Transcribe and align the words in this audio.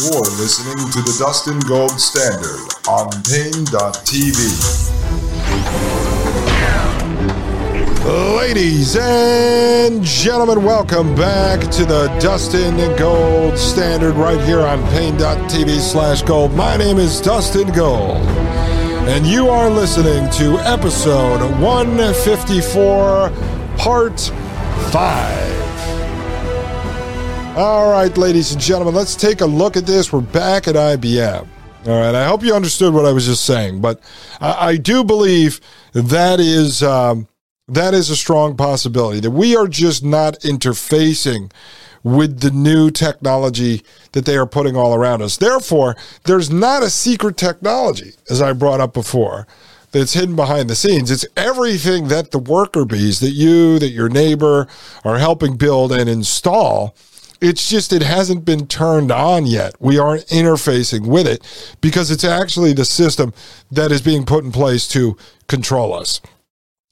You're 0.00 0.22
listening 0.22 0.90
to 0.92 1.02
the 1.02 1.14
Dustin 1.18 1.60
Gold 1.68 2.00
Standard 2.00 2.72
on 2.88 3.10
Paine.tv. 3.28 4.40
Ladies 8.38 8.96
and 8.96 10.02
gentlemen, 10.02 10.64
welcome 10.64 11.14
back 11.14 11.60
to 11.72 11.84
the 11.84 12.06
Dustin 12.18 12.78
Gold 12.96 13.58
Standard 13.58 14.14
right 14.14 14.40
here 14.40 14.60
on 14.60 14.82
Paine.tv 14.88 15.78
slash 15.80 16.22
gold. 16.22 16.54
My 16.54 16.78
name 16.78 16.96
is 16.96 17.20
Dustin 17.20 17.70
Gold, 17.70 18.26
and 19.06 19.26
you 19.26 19.50
are 19.50 19.68
listening 19.68 20.30
to 20.30 20.58
episode 20.60 21.42
154, 21.60 23.30
part 23.76 24.18
5. 24.92 25.59
All 27.60 27.90
right, 27.90 28.16
ladies 28.16 28.52
and 28.52 28.60
gentlemen, 28.62 28.94
let's 28.94 29.14
take 29.14 29.42
a 29.42 29.46
look 29.46 29.76
at 29.76 29.84
this. 29.84 30.10
We're 30.10 30.22
back 30.22 30.66
at 30.66 30.76
IBM. 30.76 31.46
All 31.86 32.00
right, 32.00 32.14
I 32.14 32.24
hope 32.24 32.42
you 32.42 32.54
understood 32.54 32.94
what 32.94 33.04
I 33.04 33.12
was 33.12 33.26
just 33.26 33.44
saying, 33.44 33.82
but 33.82 34.00
I, 34.40 34.68
I 34.68 34.76
do 34.78 35.04
believe 35.04 35.60
that 35.92 36.40
is. 36.40 36.82
Um, 36.82 37.28
that 37.68 37.92
is 37.92 38.08
a 38.08 38.16
strong 38.16 38.56
possibility 38.56 39.20
that 39.20 39.30
we 39.30 39.56
are 39.56 39.68
just 39.68 40.02
not 40.02 40.40
interfacing 40.40 41.52
with 42.02 42.40
the 42.40 42.50
new 42.50 42.90
technology 42.90 43.82
that 44.12 44.24
they 44.24 44.38
are 44.38 44.46
putting 44.46 44.74
all 44.74 44.94
around 44.94 45.20
us. 45.20 45.36
Therefore, 45.36 45.96
there's 46.24 46.50
not 46.50 46.82
a 46.82 46.88
secret 46.88 47.36
technology, 47.36 48.12
as 48.30 48.40
I 48.40 48.54
brought 48.54 48.80
up 48.80 48.94
before, 48.94 49.46
that's 49.92 50.14
hidden 50.14 50.34
behind 50.34 50.70
the 50.70 50.74
scenes. 50.74 51.10
It's 51.10 51.26
everything 51.36 52.08
that 52.08 52.30
the 52.30 52.38
worker 52.38 52.86
bees, 52.86 53.20
that 53.20 53.32
you, 53.32 53.78
that 53.80 53.90
your 53.90 54.08
neighbor 54.08 54.66
are 55.04 55.18
helping 55.18 55.56
build 55.56 55.92
and 55.92 56.08
install. 56.08 56.96
It's 57.40 57.68
just 57.68 57.92
it 57.92 58.02
hasn't 58.02 58.44
been 58.44 58.66
turned 58.66 59.10
on 59.10 59.46
yet. 59.46 59.74
We 59.80 59.98
aren't 59.98 60.26
interfacing 60.26 61.06
with 61.06 61.26
it 61.26 61.42
because 61.80 62.10
it's 62.10 62.24
actually 62.24 62.72
the 62.74 62.84
system 62.84 63.32
that 63.70 63.90
is 63.90 64.02
being 64.02 64.26
put 64.26 64.44
in 64.44 64.52
place 64.52 64.86
to 64.88 65.16
control 65.48 65.94
us 65.94 66.20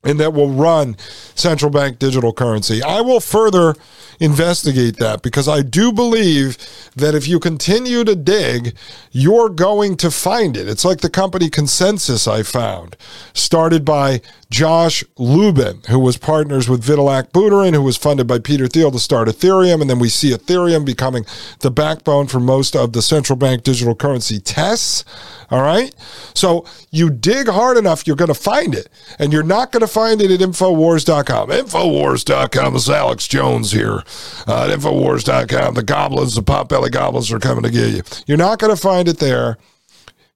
and 0.05 0.21
that 0.21 0.33
will 0.33 0.51
run 0.51 0.97
central 1.35 1.71
bank 1.71 1.99
digital 1.99 2.33
currency. 2.33 2.83
I 2.83 3.01
will 3.01 3.21
further 3.21 3.75
investigate 4.21 4.97
that 4.97 5.23
because 5.23 5.49
I 5.49 5.63
do 5.63 5.93
believe 5.93 6.57
that 6.97 7.15
if 7.15 7.29
you 7.29 7.39
continue 7.39 8.05
to 8.05 8.15
dig, 8.15 8.77
you're 9.13 9.49
going 9.49 9.97
to 9.99 10.11
find 10.11 10.57
it. 10.57 10.69
It's 10.69 10.85
like 10.85 11.01
the 11.01 11.11
company 11.11 11.49
ConsenSys 11.51 12.31
I 12.31 12.43
found, 12.43 12.97
started 13.33 13.85
by 13.85 14.21
Josh 14.51 15.05
Lubin, 15.19 15.83
who 15.89 15.99
was 15.99 16.17
partners 16.17 16.69
with 16.69 16.85
Vitalik 16.85 17.31
Buterin, 17.33 17.75
who 17.75 17.83
was 17.83 17.97
funded 17.97 18.27
by 18.27 18.39
Peter 18.39 18.67
Thiel 18.67 18.91
to 18.91 18.99
start 18.99 19.29
Ethereum. 19.29 19.81
And 19.81 19.91
then 19.91 19.99
we 19.99 20.09
see 20.09 20.31
Ethereum 20.31 20.85
becoming 20.85 21.25
the 21.61 21.71
backbone 21.71 22.27
for 22.29 22.41
most 22.41 22.75
of 22.75 22.93
the 22.93 23.03
central 23.03 23.37
bank 23.37 23.63
digital 23.63 23.95
currency 23.95 24.41
tests. 24.41 25.05
All 25.51 25.63
right. 25.63 25.95
So 26.35 26.67
you 26.91 27.11
dig 27.11 27.49
hard 27.49 27.77
enough, 27.77 28.07
you're 28.07 28.17
going 28.17 28.29
to 28.29 28.35
find 28.35 28.75
it. 28.75 28.89
And 29.19 29.33
you're 29.33 29.43
not 29.43 29.73
going 29.73 29.81
to 29.81 29.88
find 29.89 30.21
it 30.23 30.31
at 30.31 30.41
Infowars.com. 30.41 31.51
Infowars.com. 31.51 32.77
Is 32.77 32.91
Alex 32.91 33.27
Jones 33.27 33.73
here. 33.73 34.05
Uh, 34.47 34.69
at 34.71 34.79
Infowars.com. 34.79 35.75
The 35.75 35.83
goblins, 35.83 36.35
the 36.35 36.43
potbelly 36.43 36.91
goblins 36.91 37.33
are 37.33 37.39
coming 37.39 37.65
to 37.65 37.71
get 37.71 37.91
you. 37.93 38.03
You're 38.27 38.39
not 38.39 38.59
going 38.59 38.75
to 38.75 38.81
find 38.81 39.09
it 39.09 39.19
there. 39.19 39.59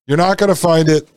You're 0.07 0.19
not 0.19 0.39
going 0.39 0.49
to 0.49 0.57
find 0.57 0.89
it 0.89 1.09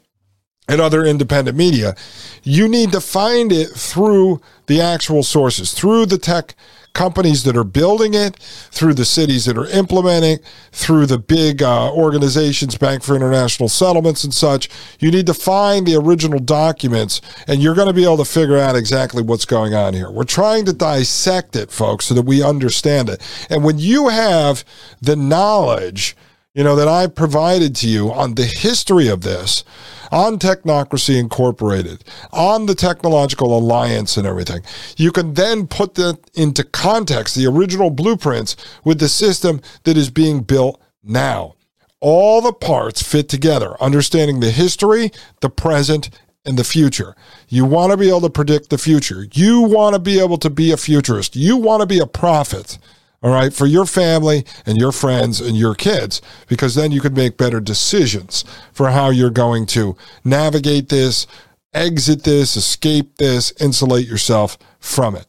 and 0.68 0.82
other 0.82 1.06
independent 1.06 1.58
media. 1.58 1.96
You 2.44 2.68
need 2.68 2.92
to 2.92 3.02
find 3.02 3.52
it 3.52 3.70
through 3.70 4.42
the 4.68 4.82
actual 4.82 5.24
sources, 5.24 5.74
through 5.74 6.08
the 6.08 6.18
tech 6.18 6.56
companies 6.96 7.44
that 7.44 7.56
are 7.56 7.64
building 7.64 8.16
it, 8.16 8.38
through 8.72 8.96
the 8.96 9.06
cities 9.06 9.46
that 9.46 9.58
are 9.58 9.68
implementing, 9.68 10.40
through 10.72 11.06
the 11.06 11.20
big 11.20 11.62
uh, 11.62 11.94
organizations, 11.94 12.76
Bank 12.76 13.04
for 13.04 13.16
International 13.16 13.70
Settlements 13.70 14.24
and 14.24 14.34
such. 14.34 14.70
You 15.00 15.12
need 15.12 15.28
to 15.28 15.34
find 15.36 15.86
the 15.86 15.96
original 15.96 16.40
documents, 16.40 17.22
and 17.48 17.62
you're 17.62 17.76
going 17.76 17.88
to 17.88 17.94
be 17.94 18.04
able 18.04 18.18
to 18.18 18.26
figure 18.26 18.58
out 18.58 18.76
exactly 18.76 19.22
what's 19.22 19.46
going 19.46 19.76
on 19.76 19.94
here. 19.94 20.10
We're 20.10 20.24
trying 20.24 20.66
to 20.66 20.74
dissect 20.74 21.56
it, 21.56 21.70
folks, 21.70 22.06
so 22.06 22.16
that 22.16 22.24
we 22.24 22.42
understand 22.42 23.10
it. 23.10 23.22
And 23.50 23.64
when 23.64 23.78
you 23.78 24.08
have 24.08 24.64
the 25.02 25.16
knowledge, 25.16 26.16
you 26.56 26.64
know, 26.64 26.76
that 26.78 26.88
I 26.88 27.08
provided 27.08 27.76
to 27.78 27.90
you 27.90 28.12
on 28.12 28.36
the 28.36 28.46
history 28.46 29.10
of 29.10 29.22
this, 29.22 29.66
on 30.10 30.40
Technocracy 30.40 31.20
Incorporated, 31.20 32.06
on 32.32 32.66
the 32.66 32.76
Technological 32.76 33.56
Alliance 33.56 34.16
and 34.16 34.26
everything. 34.26 34.62
You 34.96 35.12
can 35.12 35.34
then 35.34 35.68
put 35.68 35.96
that 35.96 36.18
into 36.34 36.64
context, 36.64 37.36
the 37.36 37.46
original 37.46 37.90
blueprints, 37.90 38.56
with 38.86 39.00
the 39.00 39.10
system 39.10 39.62
that 39.84 39.98
is 39.98 40.10
being 40.10 40.42
built 40.42 40.82
now. 41.04 41.56
All 42.00 42.40
the 42.40 42.54
parts 42.54 43.04
fit 43.04 43.28
together, 43.28 43.76
understanding 43.82 44.40
the 44.40 44.52
history, 44.52 45.12
the 45.42 45.50
present, 45.50 46.10
and 46.46 46.58
the 46.58 46.64
future. 46.64 47.16
You 47.50 47.66
want 47.66 47.92
to 47.92 47.98
be 47.98 48.08
able 48.08 48.22
to 48.22 48.30
predict 48.30 48.70
the 48.70 48.78
future. 48.78 49.28
You 49.34 49.62
want 49.62 49.96
to 49.96 50.00
be 50.00 50.20
able 50.20 50.38
to 50.38 50.50
be 50.50 50.72
a 50.72 50.78
futurist. 50.78 51.36
You 51.36 51.58
want 51.58 51.82
to 51.82 51.88
be 51.88 52.00
a 52.00 52.08
prophet 52.08 52.78
all 53.26 53.32
right, 53.32 53.52
for 53.52 53.66
your 53.66 53.88
family 53.88 54.46
and 54.68 54.78
your 54.78 54.92
friends 54.92 55.42
and 55.42 55.58
your 55.58 55.74
kids, 55.74 56.22
because 56.48 56.76
then 56.76 56.92
you 56.92 57.02
could 57.02 57.18
make 57.18 57.38
better 57.38 57.60
decisions 57.60 58.46
for 58.72 58.92
how 58.92 59.10
you're 59.10 59.32
going 59.32 59.66
to 59.66 59.98
navigate 60.24 60.90
this, 60.90 61.26
exit 61.74 62.24
this, 62.24 62.56
escape 62.56 63.18
this, 63.18 63.52
insulate 63.60 64.06
yourself 64.06 64.60
from 64.80 65.16
it. 65.16 65.26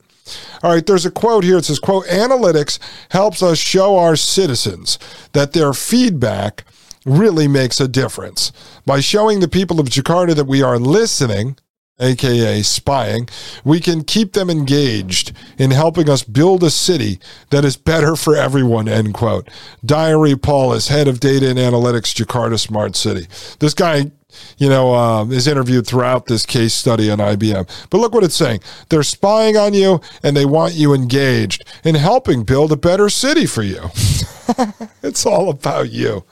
All 0.63 0.73
right, 0.73 0.85
there's 0.85 1.07
a 1.07 1.11
quote 1.11 1.43
here. 1.43 1.57
It 1.57 1.65
says, 1.65 1.79
quote, 1.79 2.05
analytics 2.09 2.79
helps 3.13 3.43
us 3.43 3.57
show 3.57 3.97
our 3.97 4.15
citizens 4.15 4.99
that 5.33 5.55
their 5.55 5.73
feedback 5.73 6.65
really 7.07 7.49
makes 7.49 7.81
a 7.81 7.89
difference. 7.89 8.53
By 8.85 9.01
showing 9.01 9.41
the 9.41 9.49
people 9.49 9.81
of 9.81 9.87
Jakarta 9.87 10.37
that 10.37 10.45
we 10.47 10.63
are 10.63 10.79
listening, 10.79 11.57
aka 11.99 12.63
spying, 12.63 13.29
we 13.65 13.81
can 13.81 14.05
keep 14.05 14.33
them 14.33 14.51
engaged 14.51 15.33
in 15.59 15.71
helping 15.71 16.09
us 16.11 16.23
build 16.23 16.63
a 16.63 16.71
city 16.71 17.19
that 17.51 17.65
is 17.65 17.77
better 17.77 18.17
for 18.17 18.37
everyone, 18.37 18.89
end 18.89 19.15
quote. 19.15 19.49
Diary 19.85 20.37
Paulus, 20.37 20.89
head 20.89 21.09
of 21.09 21.21
data 21.21 21.49
and 21.49 21.59
analytics, 21.59 22.15
Jakarta 22.15 22.59
Smart 22.59 22.97
City. 22.97 23.27
This 23.61 23.75
guy, 23.75 24.11
you 24.59 24.69
know, 24.69 24.95
uh, 24.95 25.25
is 25.27 25.47
interviewed 25.47 25.87
throughout 25.87 26.27
this 26.27 26.45
case 26.45 26.75
study 26.75 27.11
on 27.11 27.19
IBM. 27.19 27.89
But 27.89 27.99
look 27.99 28.13
what 28.13 28.25
it's 28.25 28.35
saying. 28.35 28.61
They're 28.91 29.03
spying 29.03 29.57
on 29.57 29.73
you 29.73 30.01
and 30.23 30.37
they 30.37 30.45
want 30.45 30.75
you 30.75 30.93
engaged 30.93 31.65
in 31.85 31.95
helping 31.95 32.45
build 32.45 32.73
a 32.73 32.77
better 32.77 33.09
city 33.09 33.47
for 33.47 33.63
you. 33.63 33.81
it's 35.03 35.25
all 35.25 35.49
about 35.49 35.91
you. 35.91 36.25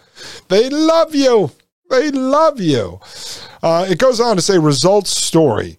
They 0.49 0.69
love 0.69 1.15
you. 1.15 1.53
They 1.91 2.11
love 2.11 2.61
you. 2.61 3.01
Uh, 3.63 3.87
it 3.89 3.99
goes 3.99 4.21
on 4.21 4.37
to 4.37 4.43
say 4.43 4.59
results 4.59 5.11
story. 5.11 5.79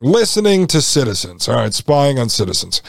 Listening 0.00 0.66
to 0.66 0.82
citizens. 0.82 1.48
All 1.48 1.54
right, 1.54 1.72
spying 1.72 2.18
on 2.18 2.28
citizens. 2.28 2.82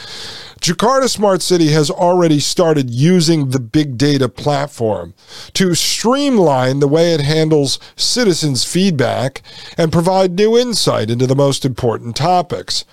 Jakarta 0.60 1.08
Smart 1.08 1.42
City 1.42 1.68
has 1.70 1.92
already 1.92 2.40
started 2.40 2.90
using 2.90 3.50
the 3.50 3.60
big 3.60 3.98
data 3.98 4.28
platform 4.28 5.14
to 5.54 5.76
streamline 5.76 6.80
the 6.80 6.88
way 6.88 7.14
it 7.14 7.22
handles 7.22 7.80
citizens' 7.96 8.66
feedback 8.66 9.44
and 9.78 9.92
provide 9.92 10.32
new 10.32 10.58
insight 10.58 11.10
into 11.10 11.28
the 11.28 11.36
most 11.36 11.66
important 11.66 12.16
topics. 12.16 12.84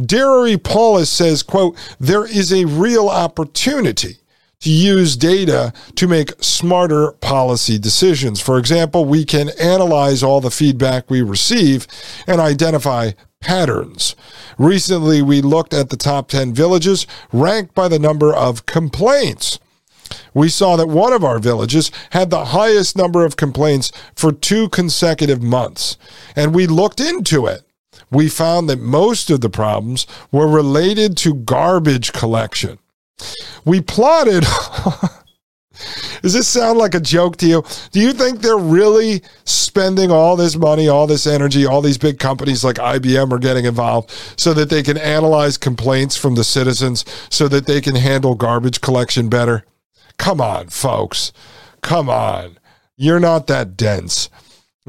Diary 0.00 0.56
Paulus 0.56 1.10
says, 1.10 1.42
quote, 1.42 1.76
there 1.98 2.24
is 2.24 2.52
a 2.52 2.66
real 2.66 3.08
opportunity 3.08 4.18
to 4.60 4.70
use 4.70 5.16
data 5.16 5.72
to 5.94 6.08
make 6.08 6.32
smarter 6.42 7.12
policy 7.12 7.78
decisions. 7.78 8.40
For 8.40 8.58
example, 8.58 9.04
we 9.04 9.24
can 9.24 9.50
analyze 9.60 10.22
all 10.22 10.40
the 10.40 10.50
feedback 10.50 11.08
we 11.08 11.22
receive 11.22 11.86
and 12.26 12.40
identify 12.40 13.12
patterns. 13.40 14.16
Recently, 14.58 15.22
we 15.22 15.40
looked 15.42 15.72
at 15.72 15.90
the 15.90 15.96
top 15.96 16.28
10 16.28 16.54
villages 16.54 17.06
ranked 17.32 17.74
by 17.74 17.86
the 17.86 18.00
number 18.00 18.34
of 18.34 18.66
complaints. 18.66 19.60
We 20.34 20.48
saw 20.48 20.76
that 20.76 20.88
one 20.88 21.12
of 21.12 21.22
our 21.22 21.38
villages 21.38 21.92
had 22.10 22.30
the 22.30 22.46
highest 22.46 22.96
number 22.96 23.24
of 23.24 23.36
complaints 23.36 23.92
for 24.16 24.32
two 24.32 24.68
consecutive 24.70 25.42
months, 25.42 25.96
and 26.34 26.54
we 26.54 26.66
looked 26.66 26.98
into 26.98 27.46
it. 27.46 27.62
We 28.10 28.28
found 28.28 28.68
that 28.68 28.80
most 28.80 29.30
of 29.30 29.42
the 29.42 29.50
problems 29.50 30.06
were 30.32 30.48
related 30.48 31.16
to 31.18 31.34
garbage 31.34 32.12
collection. 32.12 32.78
We 33.64 33.80
plotted. 33.80 34.44
Does 36.22 36.32
this 36.32 36.48
sound 36.48 36.78
like 36.78 36.94
a 36.94 37.00
joke 37.00 37.36
to 37.38 37.46
you? 37.46 37.64
Do 37.92 38.00
you 38.00 38.12
think 38.12 38.40
they're 38.40 38.58
really 38.58 39.22
spending 39.44 40.10
all 40.10 40.36
this 40.36 40.56
money, 40.56 40.88
all 40.88 41.06
this 41.06 41.26
energy, 41.26 41.66
all 41.66 41.80
these 41.80 41.98
big 41.98 42.18
companies 42.18 42.64
like 42.64 42.76
IBM 42.76 43.30
are 43.30 43.38
getting 43.38 43.64
involved 43.64 44.10
so 44.36 44.52
that 44.54 44.70
they 44.70 44.82
can 44.82 44.98
analyze 44.98 45.56
complaints 45.56 46.16
from 46.16 46.34
the 46.34 46.44
citizens 46.44 47.04
so 47.30 47.46
that 47.48 47.66
they 47.66 47.80
can 47.80 47.94
handle 47.94 48.34
garbage 48.34 48.80
collection 48.80 49.28
better? 49.28 49.64
Come 50.16 50.40
on, 50.40 50.68
folks. 50.68 51.32
Come 51.80 52.10
on. 52.10 52.58
You're 52.96 53.20
not 53.20 53.46
that 53.46 53.76
dense. 53.76 54.28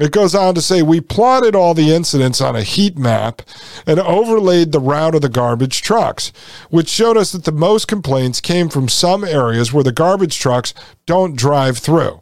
It 0.00 0.12
goes 0.12 0.34
on 0.34 0.54
to 0.54 0.62
say 0.62 0.80
we 0.80 1.02
plotted 1.02 1.54
all 1.54 1.74
the 1.74 1.94
incidents 1.94 2.40
on 2.40 2.56
a 2.56 2.62
heat 2.62 2.96
map 2.96 3.42
and 3.86 4.00
overlaid 4.00 4.72
the 4.72 4.80
route 4.80 5.14
of 5.14 5.20
the 5.20 5.28
garbage 5.28 5.82
trucks, 5.82 6.32
which 6.70 6.88
showed 6.88 7.18
us 7.18 7.32
that 7.32 7.44
the 7.44 7.52
most 7.52 7.86
complaints 7.86 8.40
came 8.40 8.70
from 8.70 8.88
some 8.88 9.24
areas 9.24 9.74
where 9.74 9.84
the 9.84 9.92
garbage 9.92 10.38
trucks 10.38 10.72
don't 11.04 11.36
drive 11.36 11.76
through. 11.76 12.19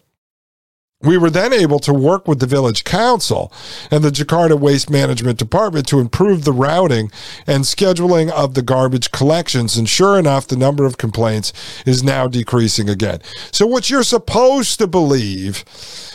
We 1.01 1.17
were 1.17 1.31
then 1.31 1.53
able 1.53 1.79
to 1.81 1.95
work 1.95 2.27
with 2.27 2.41
the 2.41 2.47
village 2.47 2.83
council 2.83 3.53
and 3.89 4.03
the 4.03 4.11
Jakarta 4.11 4.59
Waste 4.59 4.91
Management 4.91 5.39
Department 5.39 5.87
to 5.87 6.01
improve 6.01 6.43
the 6.45 6.53
routing 6.53 7.13
and 7.47 7.63
scheduling 7.63 8.33
of 8.33 8.55
the 8.55 8.63
garbage 8.63 9.13
collections. 9.13 9.77
And 9.77 9.89
sure 9.89 10.19
enough, 10.19 10.49
the 10.49 10.57
number 10.57 10.85
of 10.85 10.99
complaints 10.99 11.53
is 11.87 12.03
now 12.03 12.27
decreasing 12.27 12.91
again. 12.91 13.21
So, 13.53 13.65
what 13.65 13.89
you're 13.89 14.03
supposed 14.03 14.81
to 14.81 14.89
believe 14.89 15.65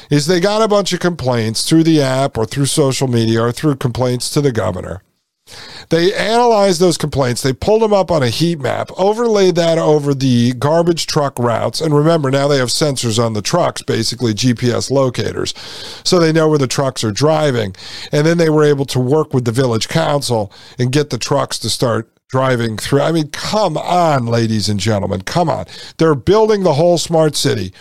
is 0.09 0.27
they 0.27 0.41
got 0.41 0.61
a 0.61 0.67
bunch 0.67 0.91
of 0.91 0.99
complaints 0.99 1.63
through 1.63 1.83
the 1.83 2.01
app 2.01 2.37
or 2.37 2.45
through 2.45 2.65
social 2.65 3.07
media 3.07 3.41
or 3.41 3.53
through 3.53 3.77
complaints 3.77 4.29
to 4.31 4.41
the 4.41 4.51
governor. 4.51 5.01
They 5.89 6.13
analyzed 6.13 6.79
those 6.79 6.97
complaints. 6.97 7.41
They 7.41 7.53
pulled 7.53 7.81
them 7.81 7.93
up 7.93 8.11
on 8.11 8.23
a 8.23 8.29
heat 8.29 8.59
map, 8.59 8.89
overlaid 8.97 9.55
that 9.55 9.77
over 9.77 10.13
the 10.13 10.53
garbage 10.53 11.07
truck 11.07 11.37
routes. 11.37 11.81
And 11.81 11.95
remember, 11.95 12.31
now 12.31 12.47
they 12.47 12.57
have 12.57 12.69
sensors 12.69 13.23
on 13.23 13.33
the 13.33 13.41
trucks, 13.41 13.81
basically 13.81 14.33
GPS 14.33 14.89
locators, 14.89 15.53
so 16.03 16.19
they 16.19 16.33
know 16.33 16.49
where 16.49 16.59
the 16.59 16.67
trucks 16.67 17.03
are 17.03 17.11
driving. 17.11 17.75
And 18.11 18.25
then 18.25 18.37
they 18.37 18.49
were 18.49 18.63
able 18.63 18.85
to 18.85 18.99
work 18.99 19.33
with 19.33 19.45
the 19.45 19.51
village 19.51 19.87
council 19.87 20.51
and 20.77 20.91
get 20.91 21.09
the 21.09 21.17
trucks 21.17 21.59
to 21.59 21.69
start 21.69 22.09
driving 22.29 22.77
through. 22.77 23.01
I 23.01 23.11
mean, 23.11 23.27
come 23.27 23.77
on, 23.77 24.25
ladies 24.25 24.67
and 24.67 24.79
gentlemen, 24.79 25.21
come 25.21 25.49
on. 25.49 25.65
They're 25.97 26.15
building 26.15 26.63
the 26.63 26.73
whole 26.73 26.97
smart 26.97 27.35
city 27.35 27.73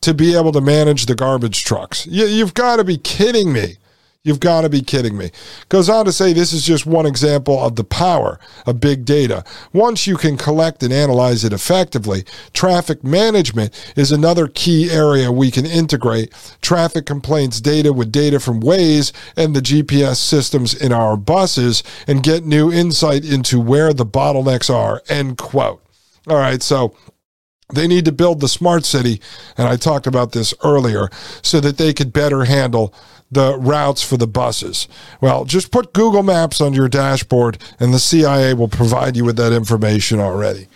to 0.00 0.12
be 0.12 0.36
able 0.36 0.50
to 0.50 0.60
manage 0.60 1.06
the 1.06 1.14
garbage 1.14 1.64
trucks. 1.64 2.06
You, 2.06 2.26
you've 2.26 2.54
got 2.54 2.76
to 2.76 2.84
be 2.84 2.98
kidding 2.98 3.52
me. 3.52 3.76
You've 4.24 4.38
got 4.38 4.60
to 4.60 4.68
be 4.68 4.82
kidding 4.82 5.18
me. 5.18 5.32
Goes 5.68 5.88
on 5.88 6.04
to 6.04 6.12
say 6.12 6.32
this 6.32 6.52
is 6.52 6.64
just 6.64 6.86
one 6.86 7.06
example 7.06 7.58
of 7.58 7.74
the 7.74 7.82
power 7.82 8.38
of 8.66 8.78
big 8.78 9.04
data. 9.04 9.42
Once 9.72 10.06
you 10.06 10.16
can 10.16 10.36
collect 10.36 10.80
and 10.84 10.92
analyze 10.92 11.42
it 11.42 11.52
effectively, 11.52 12.24
traffic 12.52 13.02
management 13.02 13.92
is 13.96 14.12
another 14.12 14.46
key 14.46 14.92
area 14.92 15.32
we 15.32 15.50
can 15.50 15.66
integrate 15.66 16.32
traffic 16.60 17.04
complaints 17.04 17.60
data 17.60 17.92
with 17.92 18.12
data 18.12 18.38
from 18.38 18.60
Waze 18.60 19.10
and 19.36 19.56
the 19.56 19.60
GPS 19.60 20.18
systems 20.18 20.72
in 20.72 20.92
our 20.92 21.16
buses 21.16 21.82
and 22.06 22.22
get 22.22 22.46
new 22.46 22.72
insight 22.72 23.24
into 23.24 23.58
where 23.58 23.92
the 23.92 24.06
bottlenecks 24.06 24.72
are. 24.72 25.02
End 25.08 25.36
quote. 25.36 25.82
All 26.28 26.36
right, 26.36 26.62
so 26.62 26.94
they 27.74 27.88
need 27.88 28.04
to 28.04 28.12
build 28.12 28.38
the 28.38 28.48
smart 28.48 28.84
city, 28.84 29.20
and 29.56 29.66
I 29.66 29.74
talked 29.74 30.06
about 30.06 30.30
this 30.30 30.54
earlier, 30.62 31.08
so 31.42 31.58
that 31.58 31.78
they 31.78 31.92
could 31.92 32.12
better 32.12 32.44
handle 32.44 32.94
the 33.32 33.56
routes 33.58 34.02
for 34.02 34.16
the 34.16 34.26
buses. 34.26 34.86
Well, 35.20 35.44
just 35.44 35.72
put 35.72 35.94
Google 35.94 36.22
Maps 36.22 36.60
on 36.60 36.74
your 36.74 36.88
dashboard, 36.88 37.58
and 37.80 37.92
the 37.92 37.98
CIA 37.98 38.54
will 38.54 38.68
provide 38.68 39.16
you 39.16 39.24
with 39.24 39.36
that 39.36 39.52
information 39.52 40.20
already. 40.20 40.68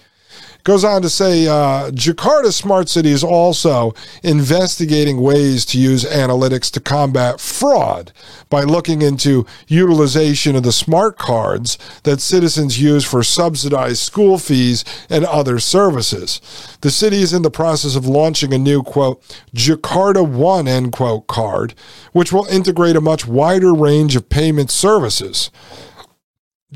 Goes 0.66 0.82
on 0.82 1.00
to 1.02 1.08
say 1.08 1.46
uh, 1.46 1.92
Jakarta 1.92 2.52
Smart 2.52 2.88
City 2.88 3.12
is 3.12 3.22
also 3.22 3.94
investigating 4.24 5.20
ways 5.20 5.64
to 5.66 5.78
use 5.78 6.04
analytics 6.04 6.72
to 6.72 6.80
combat 6.80 7.40
fraud 7.40 8.10
by 8.50 8.64
looking 8.64 9.00
into 9.00 9.46
utilization 9.68 10.56
of 10.56 10.64
the 10.64 10.72
smart 10.72 11.18
cards 11.18 11.78
that 12.02 12.20
citizens 12.20 12.82
use 12.82 13.04
for 13.04 13.22
subsidized 13.22 13.98
school 13.98 14.38
fees 14.38 14.84
and 15.08 15.24
other 15.24 15.60
services. 15.60 16.40
The 16.80 16.90
city 16.90 17.18
is 17.18 17.32
in 17.32 17.42
the 17.42 17.48
process 17.48 17.94
of 17.94 18.08
launching 18.08 18.52
a 18.52 18.58
new, 18.58 18.82
quote, 18.82 19.22
Jakarta 19.54 20.28
One, 20.28 20.66
end 20.66 20.90
quote, 20.90 21.28
card, 21.28 21.74
which 22.10 22.32
will 22.32 22.46
integrate 22.46 22.96
a 22.96 23.00
much 23.00 23.24
wider 23.24 23.72
range 23.72 24.16
of 24.16 24.28
payment 24.28 24.72
services. 24.72 25.48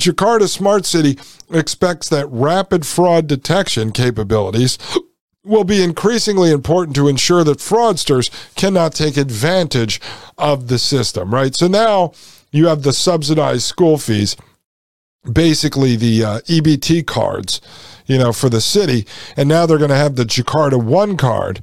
Jakarta 0.01 0.49
Smart 0.49 0.87
City 0.87 1.19
expects 1.51 2.09
that 2.09 2.27
rapid 2.27 2.87
fraud 2.87 3.27
detection 3.27 3.93
capabilities 3.93 4.79
will 5.45 5.65
be 5.65 5.83
increasingly 5.83 6.51
important 6.51 6.97
to 6.97 7.09
ensure 7.09 7.45
that 7.45 7.59
fraudsters 7.59 8.31
cannot 8.57 8.95
take 8.95 9.17
advantage 9.17 10.01
of 10.39 10.69
the 10.69 10.79
system, 10.79 11.35
right? 11.35 11.55
So 11.55 11.69
now 11.69 12.13
you 12.51 12.67
have 12.67 12.83
the 12.83 12.93
subsidized 12.93 13.63
school 13.63 13.99
fees, 13.99 14.37
basically 15.31 15.97
the 15.97 16.25
uh, 16.25 16.41
EBT 16.41 17.07
cards, 17.07 17.61
you 18.07 18.19
know, 18.19 18.33
for 18.33 18.49
the 18.49 18.61
city, 18.61 19.07
and 19.37 19.49
now 19.49 19.67
they're 19.67 19.79
going 19.79 19.91
to 19.91 19.97
have 19.97 20.17
the 20.17 20.25
Jakarta 20.25 20.83
One 20.83 21.17
card 21.17 21.63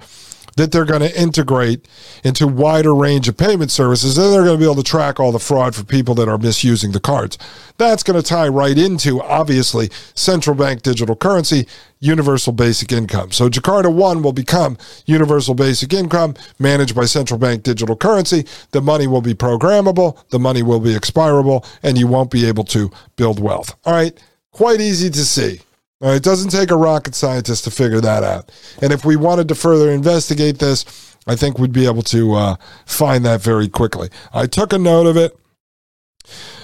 that 0.58 0.72
they're 0.72 0.86
going 0.86 1.02
to 1.02 1.20
integrate 1.20 1.88
into 2.24 2.48
wider 2.48 2.94
range 2.94 3.30
of 3.30 3.38
payment 3.38 3.72
services 3.72 4.18
and 4.18 4.34
they're 4.34 4.44
going 4.44 4.56
to 4.56 4.60
be 4.60 4.70
able 4.70 4.76
to 4.76 4.84
track 4.84 5.20
all 5.20 5.32
the 5.32 5.40
fraud 5.40 5.74
for 5.74 5.84
people 5.84 6.14
that 6.16 6.28
are 6.28 6.38
misusing 6.38 6.92
the 6.92 7.00
cards. 7.00 7.38
That's 7.78 8.04
going 8.04 8.22
to 8.22 8.28
tie 8.28 8.48
right 8.48 8.78
into 8.78 9.22
obviously 9.22 9.90
central 10.16 10.56
bank 10.56 10.82
digital 10.82 11.16
currency 11.16 11.68
universal 12.00 12.54
basic 12.54 12.92
income. 12.92 13.32
So 13.32 13.50
jakarta 13.50 13.94
one 13.94 14.22
will 14.22 14.34
become 14.34 14.78
universal 15.06 15.56
basic 15.56 15.94
income 15.94 16.36
managed 16.60 16.96
by 16.96 17.06
central 17.06 17.40
bank 17.40 17.64
digital 17.64 17.96
currency. 17.96 18.46
The 18.72 18.82
money 18.82 19.08
will 19.08 19.22
be 19.22 19.34
programmable 19.34 20.18
the 20.30 20.40
money 20.40 20.64
will 20.64 20.80
be 20.80 20.96
expirable 20.96 21.66
and 21.84 21.98
you 21.98 22.08
won't 22.08 22.32
be 22.32 22.46
able 22.46 22.64
to 22.66 22.92
build 23.16 23.40
wealth. 23.40 23.76
All 23.86 23.94
right 23.94 24.20
quite 24.52 24.82
easy 24.82 25.10
to 25.12 25.24
see 25.24 25.60
it 26.02 26.24
doesn't 26.24 26.50
take 26.50 26.70
a 26.70 26.76
rocket 26.76 27.16
scientist 27.16 27.64
to 27.64 27.72
figure 27.72 28.02
that 28.02 28.24
out. 28.24 28.52
And 28.82 28.94
if 28.94 29.04
we 29.04 29.16
wanted 29.16 29.48
to 29.48 29.56
further 29.56 29.90
investigate 29.90 30.60
this, 30.60 31.16
I 31.26 31.36
think 31.36 31.58
we'd 31.58 31.74
be 31.74 31.86
able 31.86 32.04
to 32.04 32.36
uh, 32.36 32.56
find 32.86 33.26
that 33.26 33.42
very 33.42 33.68
quickly. 33.68 34.10
I 34.34 34.48
took 34.48 34.74
a 34.74 34.78
note 34.78 35.08
of 35.08 35.18
it. 35.18 35.38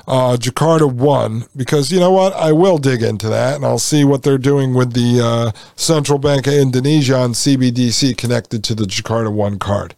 Uh, 0.05 0.35
Jakarta 0.35 0.91
One, 0.91 1.45
because 1.55 1.89
you 1.89 1.99
know 1.99 2.11
what? 2.11 2.33
I 2.33 2.51
will 2.51 2.77
dig 2.77 3.01
into 3.01 3.29
that 3.29 3.55
and 3.55 3.65
I'll 3.65 3.79
see 3.79 4.03
what 4.03 4.23
they're 4.23 4.37
doing 4.37 4.73
with 4.73 4.91
the 4.91 5.21
uh, 5.23 5.51
Central 5.77 6.19
Bank 6.19 6.45
of 6.45 6.53
Indonesia 6.53 7.15
on 7.15 7.31
CBDC 7.31 8.17
connected 8.17 8.63
to 8.65 8.75
the 8.75 8.83
Jakarta 8.83 9.31
One 9.31 9.59
card. 9.59 9.95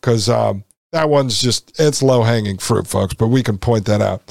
Because 0.00 0.28
um, 0.28 0.64
that 0.94 1.10
one's 1.10 1.40
just, 1.40 1.78
it's 1.78 2.02
low 2.02 2.22
hanging 2.22 2.56
fruit, 2.56 2.86
folks, 2.86 3.14
but 3.14 3.26
we 3.26 3.42
can 3.42 3.58
point 3.58 3.84
that 3.86 4.00
out. 4.00 4.22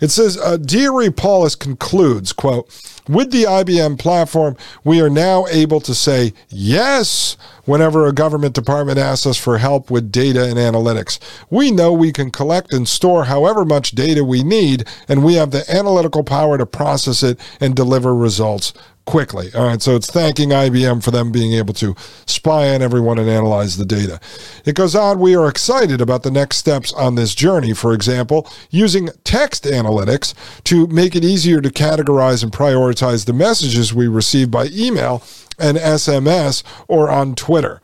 It 0.00 0.10
says, 0.10 0.36
uh, 0.36 0.56
Dieri 0.58 1.14
Paulus 1.14 1.54
concludes, 1.54 2.32
quote, 2.32 2.68
with 3.08 3.30
the 3.30 3.44
IBM 3.44 3.98
platform, 3.98 4.56
we 4.84 5.00
are 5.00 5.08
now 5.08 5.46
able 5.46 5.80
to 5.80 5.94
say 5.94 6.34
yes 6.48 7.36
whenever 7.64 8.06
a 8.06 8.12
government 8.12 8.54
department 8.54 8.98
asks 8.98 9.26
us 9.26 9.38
for 9.38 9.58
help 9.58 9.90
with 9.90 10.12
data 10.12 10.44
and 10.44 10.56
analytics. 10.56 11.18
We 11.50 11.70
know 11.70 11.92
we 11.92 12.12
can 12.12 12.30
collect 12.30 12.72
and 12.72 12.86
store 12.86 13.24
however 13.24 13.64
much 13.64 13.92
data 13.92 14.24
we 14.24 14.42
need, 14.42 14.86
and 15.08 15.24
we 15.24 15.34
have 15.34 15.52
the 15.52 15.64
analytical 15.72 16.24
power 16.24 16.58
to 16.58 16.66
process 16.66 17.22
it 17.22 17.40
and 17.60 17.74
deliver 17.74 18.14
results 18.14 18.74
quickly. 19.08 19.48
All 19.54 19.64
right, 19.64 19.80
so 19.80 19.96
it's 19.96 20.10
thanking 20.10 20.50
IBM 20.50 21.02
for 21.02 21.10
them 21.10 21.32
being 21.32 21.54
able 21.54 21.72
to 21.72 21.96
spy 22.26 22.74
on 22.74 22.82
everyone 22.82 23.18
and 23.18 23.26
analyze 23.26 23.78
the 23.78 23.86
data. 23.86 24.20
It 24.66 24.74
goes 24.74 24.94
on, 24.94 25.18
we 25.18 25.34
are 25.34 25.48
excited 25.48 26.02
about 26.02 26.24
the 26.24 26.30
next 26.30 26.58
steps 26.58 26.92
on 26.92 27.14
this 27.14 27.34
journey. 27.34 27.72
For 27.72 27.94
example, 27.94 28.46
using 28.68 29.08
text 29.24 29.64
analytics 29.64 30.34
to 30.64 30.86
make 30.88 31.16
it 31.16 31.24
easier 31.24 31.62
to 31.62 31.70
categorize 31.70 32.42
and 32.42 32.52
prioritize 32.52 33.24
the 33.24 33.32
messages 33.32 33.94
we 33.94 34.08
receive 34.08 34.50
by 34.50 34.66
email 34.66 35.22
and 35.58 35.78
SMS 35.78 36.62
or 36.86 37.08
on 37.08 37.34
Twitter. 37.34 37.80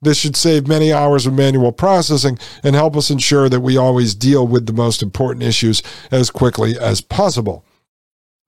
This 0.00 0.16
should 0.16 0.36
save 0.36 0.68
many 0.68 0.92
hours 0.92 1.26
of 1.26 1.34
manual 1.34 1.72
processing 1.72 2.38
and 2.62 2.76
help 2.76 2.96
us 2.96 3.10
ensure 3.10 3.48
that 3.48 3.62
we 3.62 3.76
always 3.76 4.14
deal 4.14 4.46
with 4.46 4.66
the 4.66 4.72
most 4.72 5.02
important 5.02 5.42
issues 5.42 5.82
as 6.12 6.30
quickly 6.30 6.78
as 6.78 7.00
possible. 7.00 7.64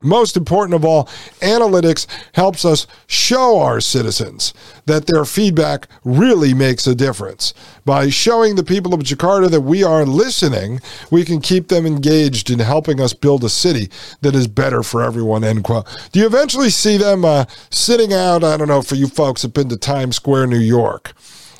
Most 0.03 0.35
important 0.35 0.75
of 0.75 0.83
all, 0.83 1.05
analytics 1.43 2.07
helps 2.33 2.65
us 2.65 2.87
show 3.07 3.61
our 3.61 3.83
citizens 3.83 4.55
that 4.87 5.07
their 5.07 5.27
feedback 5.27 5.89
really 6.05 6.55
makes 6.55 6.87
a 6.87 6.95
difference. 6.95 7.53
By 7.85 8.09
showing 8.09 8.55
the 8.55 8.65
people 8.65 8.95
of 8.95 9.01
Jakarta 9.01 9.51
that 9.51 9.61
we 9.61 9.85
are 9.85 10.07
listening, 10.07 10.81
we 11.11 11.23
can 11.23 11.43
keep 11.43 11.69
them 11.69 11.85
engaged 11.85 12.49
in 12.49 12.61
helping 12.61 12.99
us 12.99 13.13
build 13.13 13.45
a 13.45 13.51
city 13.51 13.91
that 14.23 14.35
is 14.35 14.49
better 14.49 14.83
for 14.83 15.03
everyone. 15.03 15.45
End 15.45 15.65
quote. 15.65 15.87
Do 16.13 16.21
you 16.21 16.27
eventually 16.27 16.71
see 16.71 16.97
them 16.97 17.27
uh, 17.27 17.45
sitting 17.69 18.15
out? 18.15 18.43
I 18.43 18.57
don't 18.57 18.69
know, 18.69 18.81
for 18.81 18.95
you 18.95 19.07
folks 19.07 19.43
have 19.43 19.53
been 19.53 19.69
to 19.69 19.77
Times 19.77 20.17
Square, 20.17 20.47
New 20.47 20.59
York. 20.59 21.13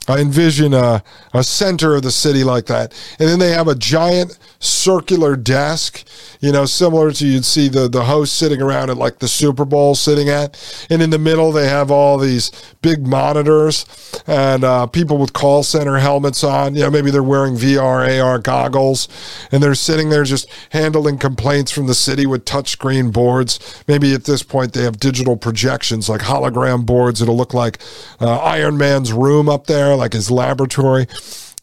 I 0.09 0.19
envision 0.19 0.75
a, 0.75 1.05
a 1.33 1.45
center 1.45 1.95
of 1.95 2.03
the 2.03 2.11
city 2.11 2.43
like 2.43 2.67
that. 2.67 2.93
And 3.19 3.29
then 3.29 3.39
they 3.39 3.51
have 3.51 3.69
a 3.69 3.75
giant 3.75 4.39
circular 4.59 5.37
desk, 5.37 6.05
you 6.41 6.53
know, 6.53 6.65
similar 6.65 7.13
to 7.13 7.27
you'd 7.27 7.45
see 7.45 7.69
the, 7.69 7.89
the 7.89 8.05
host 8.05 8.37
sitting 8.37 8.61
around 8.61 8.91
at 8.91 8.97
like 8.97 9.19
the 9.19 9.29
Super 9.29 9.65
Bowl 9.65 9.95
sitting 9.95 10.29
at. 10.29 10.87
And 10.91 11.03
in 11.03 11.11
the 11.11 11.19
middle, 11.19 11.53
they 11.53 11.69
have 11.69 11.91
all 11.91 12.19
these 12.19 12.51
big 12.83 13.07
monitors 13.07 13.85
and 14.27 14.65
uh, 14.65 14.87
people 14.87 15.19
with 15.19 15.33
call 15.33 15.63
center 15.63 15.99
helmets 15.99 16.43
on. 16.43 16.75
You 16.75 16.83
know, 16.83 16.91
maybe 16.91 17.11
they're 17.11 17.23
wearing 17.23 17.57
VR, 17.57 18.23
AR 18.23 18.39
goggles 18.39 19.09
and 19.53 19.63
they're 19.63 19.75
sitting 19.75 20.09
there 20.09 20.25
just 20.25 20.49
handling 20.71 21.19
complaints 21.19 21.71
from 21.71 21.87
the 21.87 21.95
city 21.95 22.27
with 22.27 22.45
touchscreen 22.47 23.13
boards. 23.13 23.85
Maybe 23.87 24.15
at 24.15 24.25
this 24.25 24.43
point, 24.43 24.73
they 24.73 24.83
have 24.83 24.99
digital 24.99 25.37
projections 25.37 26.09
like 26.09 26.23
hologram 26.23 26.87
boards. 26.87 27.21
It'll 27.21 27.37
look 27.37 27.55
like 27.55 27.79
uh, 28.21 28.39
Iron 28.39 28.79
Man's 28.79 29.13
room 29.13 29.49
up 29.49 29.67
there 29.67 29.95
like 29.95 30.15
his 30.15 30.31
laboratory. 30.31 31.07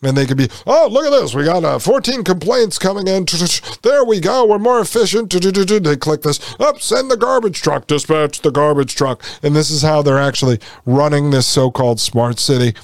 And 0.03 0.15
they 0.15 0.25
could 0.27 0.37
be, 0.37 0.47
oh, 0.67 0.87
look 0.91 1.05
at 1.05 1.09
this. 1.09 1.33
We 1.33 1.43
got 1.43 1.63
uh, 1.63 1.79
14 1.79 2.23
complaints 2.23 2.77
coming 2.77 3.07
in. 3.07 3.25
There 3.81 4.03
we 4.03 4.19
go. 4.19 4.45
We're 4.45 4.59
more 4.59 4.79
efficient. 4.79 5.33
They 5.33 5.95
click 5.95 6.21
this. 6.21 6.55
Up, 6.59 6.81
send 6.81 7.09
the 7.09 7.17
garbage 7.17 7.61
truck. 7.61 7.87
Dispatch 7.87 8.41
the 8.41 8.51
garbage 8.51 8.95
truck. 8.95 9.23
And 9.41 9.55
this 9.55 9.71
is 9.71 9.81
how 9.81 10.01
they're 10.01 10.19
actually 10.19 10.59
running 10.85 11.31
this 11.31 11.47
so 11.47 11.71
called 11.71 11.99
smart 11.99 12.39
city. 12.39 12.77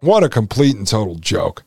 What 0.00 0.24
a 0.24 0.28
complete 0.28 0.76
and 0.76 0.86
total 0.86 1.14
joke. 1.16 1.62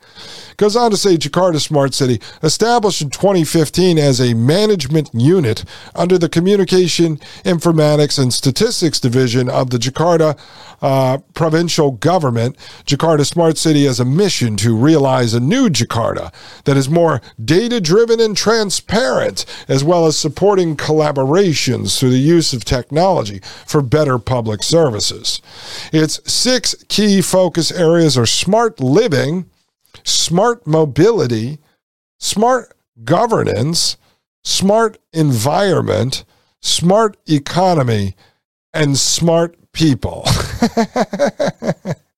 Goes 0.59 0.75
on 0.75 0.91
to 0.91 0.97
say 0.97 1.15
Jakarta 1.15 1.57
Smart 1.57 1.93
City, 1.93 2.19
established 2.43 3.01
in 3.01 3.11
2015 3.11 3.97
as 3.97 4.19
a 4.19 4.33
management 4.33 5.09
unit 5.13 5.63
under 5.95 6.17
the 6.17 6.27
Communication, 6.27 7.15
Informatics, 7.45 8.21
and 8.21 8.33
Statistics 8.33 8.99
Division 8.99 9.47
of 9.47 9.69
the 9.69 9.77
Jakarta 9.77 10.37
uh, 10.81 11.19
provincial 11.33 11.91
government. 11.91 12.57
Jakarta 12.85 13.25
Smart 13.25 13.57
City 13.57 13.85
has 13.85 14.01
a 14.01 14.05
mission 14.05 14.57
to 14.57 14.75
realize 14.75 15.33
a 15.33 15.39
new 15.39 15.69
Jakarta 15.69 16.33
that 16.65 16.75
is 16.75 16.89
more 16.89 17.21
data 17.41 17.79
driven 17.79 18.19
and 18.19 18.35
transparent, 18.35 19.45
as 19.69 19.81
well 19.81 20.07
as 20.07 20.17
supporting 20.17 20.75
collaborations 20.75 21.97
through 21.97 22.11
the 22.11 22.17
use 22.17 22.51
of 22.51 22.65
technology 22.65 23.39
for 23.65 23.81
better 23.81 24.19
public 24.19 24.61
services. 24.61 25.41
Its 25.93 26.19
six 26.29 26.75
key 26.89 27.21
focus 27.21 27.71
areas 27.71 28.17
are 28.17 28.25
smart 28.25 28.81
living 28.81 29.45
smart 30.03 30.65
mobility, 30.67 31.59
smart 32.19 32.73
governance, 33.03 33.97
smart 34.43 34.97
environment, 35.13 36.25
smart 36.61 37.17
economy, 37.27 38.15
and 38.73 38.97
smart 38.97 39.55
people. 39.73 40.25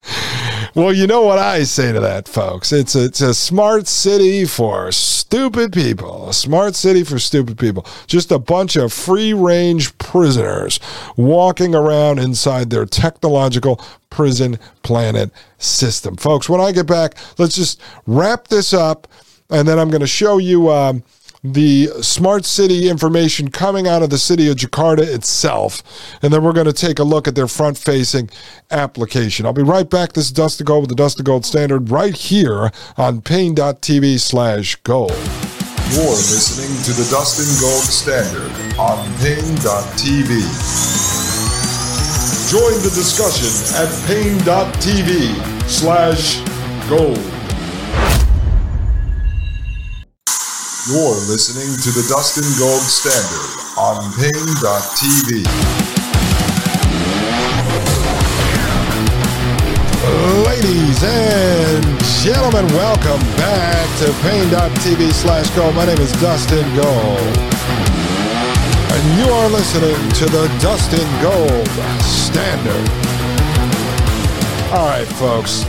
well, 0.74 0.94
you 0.94 1.08
know 1.08 1.22
what 1.22 1.38
I 1.38 1.64
say 1.64 1.92
to 1.92 2.00
that, 2.00 2.28
folks. 2.28 2.72
It's 2.72 2.96
a, 2.96 3.06
it's 3.06 3.22
a 3.22 3.34
smart 3.34 3.88
city 3.88 4.46
for 4.46 4.92
stupid 4.92 5.74
people. 5.74 6.30
A 6.30 6.34
smart 6.34 6.76
city 6.76 7.04
for 7.04 7.20
stupid 7.20 7.58
people. 7.58 7.86
Just 8.08 8.32
a 8.32 8.40
bunch 8.40 8.76
of 8.76 8.94
free 8.94 9.34
range 9.34 9.98
prisoners 9.98 10.80
walking 11.18 11.76
around 11.76 12.20
inside 12.20 12.70
their 12.70 12.86
technological 12.86 13.84
prison 14.10 14.58
planet 14.84 15.32
system. 15.58 16.16
Folks, 16.16 16.48
when 16.48 16.62
I 16.62 16.72
get 16.72 16.88
back, 16.88 17.16
let's 17.38 17.56
just 17.56 17.82
wrap 18.06 18.48
this 18.48 18.74
up 18.74 19.08
and 19.50 19.68
then 19.68 19.78
I'm 19.78 19.90
going 19.90 20.02
to 20.02 20.08
show 20.08 20.38
you. 20.38 20.72
Um, 20.72 21.04
the 21.44 21.88
smart 22.02 22.46
city 22.46 22.88
information 22.88 23.50
coming 23.50 23.88
out 23.88 24.04
of 24.04 24.10
the 24.10 24.18
city 24.18 24.50
of 24.50 24.58
Jakarta 24.58 25.00
itself. 25.00 25.82
And 26.22 26.32
then 26.32 26.44
we're 26.44 26.54
going 26.54 26.68
to 26.68 26.74
take 26.74 27.00
a 27.00 27.04
look 27.04 27.28
at 27.28 27.36
their 27.36 27.48
front 27.48 27.78
facing 27.78 28.30
application. 28.70 29.46
I'll 29.46 29.54
be 29.54 29.64
right 29.64 29.90
back. 29.90 30.14
This 30.14 30.26
is 30.26 30.32
Dustin 30.32 30.66
Gold 30.66 30.84
with 30.84 30.90
the 30.90 30.96
Dustin 30.96 31.24
Gold 31.24 31.46
Standard 31.46 31.90
right 31.90 32.16
here 32.16 32.72
on 32.98 33.22
Paine.tv 33.22 34.20
slash 34.20 34.76
gold. 34.78 35.18
You're 35.92 36.10
listening 36.10 36.82
to 36.84 36.94
the 36.94 37.10
Dustin 37.10 37.50
Gold 37.60 37.84
Standard 37.84 38.52
on 38.80 39.04
Paine.tv. 39.18 40.30
Join 42.52 42.74
the 42.84 42.92
discussion 42.94 43.50
at 43.76 43.90
Paine.tv 44.08 45.70
slash 45.70 46.42
gold. 46.90 47.41
You're 50.90 51.14
listening 51.30 51.78
to 51.78 51.92
the 51.92 52.02
Dustin 52.10 52.42
Gold 52.58 52.82
Standard 52.82 53.54
on 53.78 54.12
Paine.tv. 54.18 55.46
Ladies 60.44 61.04
and 61.04 61.86
gentlemen, 62.26 62.66
welcome 62.74 63.22
back 63.38 63.86
to 64.00 64.12
Paine.tv 64.24 65.14
slash 65.14 65.48
gold. 65.52 65.76
My 65.76 65.86
name 65.86 66.00
is 66.00 66.12
Dustin 66.14 66.66
Gold. 66.76 67.38
And 68.90 69.20
you 69.20 69.32
are 69.32 69.50
listening 69.50 70.10
to 70.14 70.26
the 70.26 70.48
Dustin 70.60 71.08
Gold 71.22 71.68
Standard. 72.02 72.90
All 74.74 74.88
right, 74.88 75.08
folks. 75.20 75.64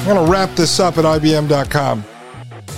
I'm 0.00 0.04
going 0.04 0.26
to 0.26 0.30
wrap 0.30 0.50
this 0.56 0.78
up 0.78 0.98
at 0.98 1.06
IBM.com 1.06 2.04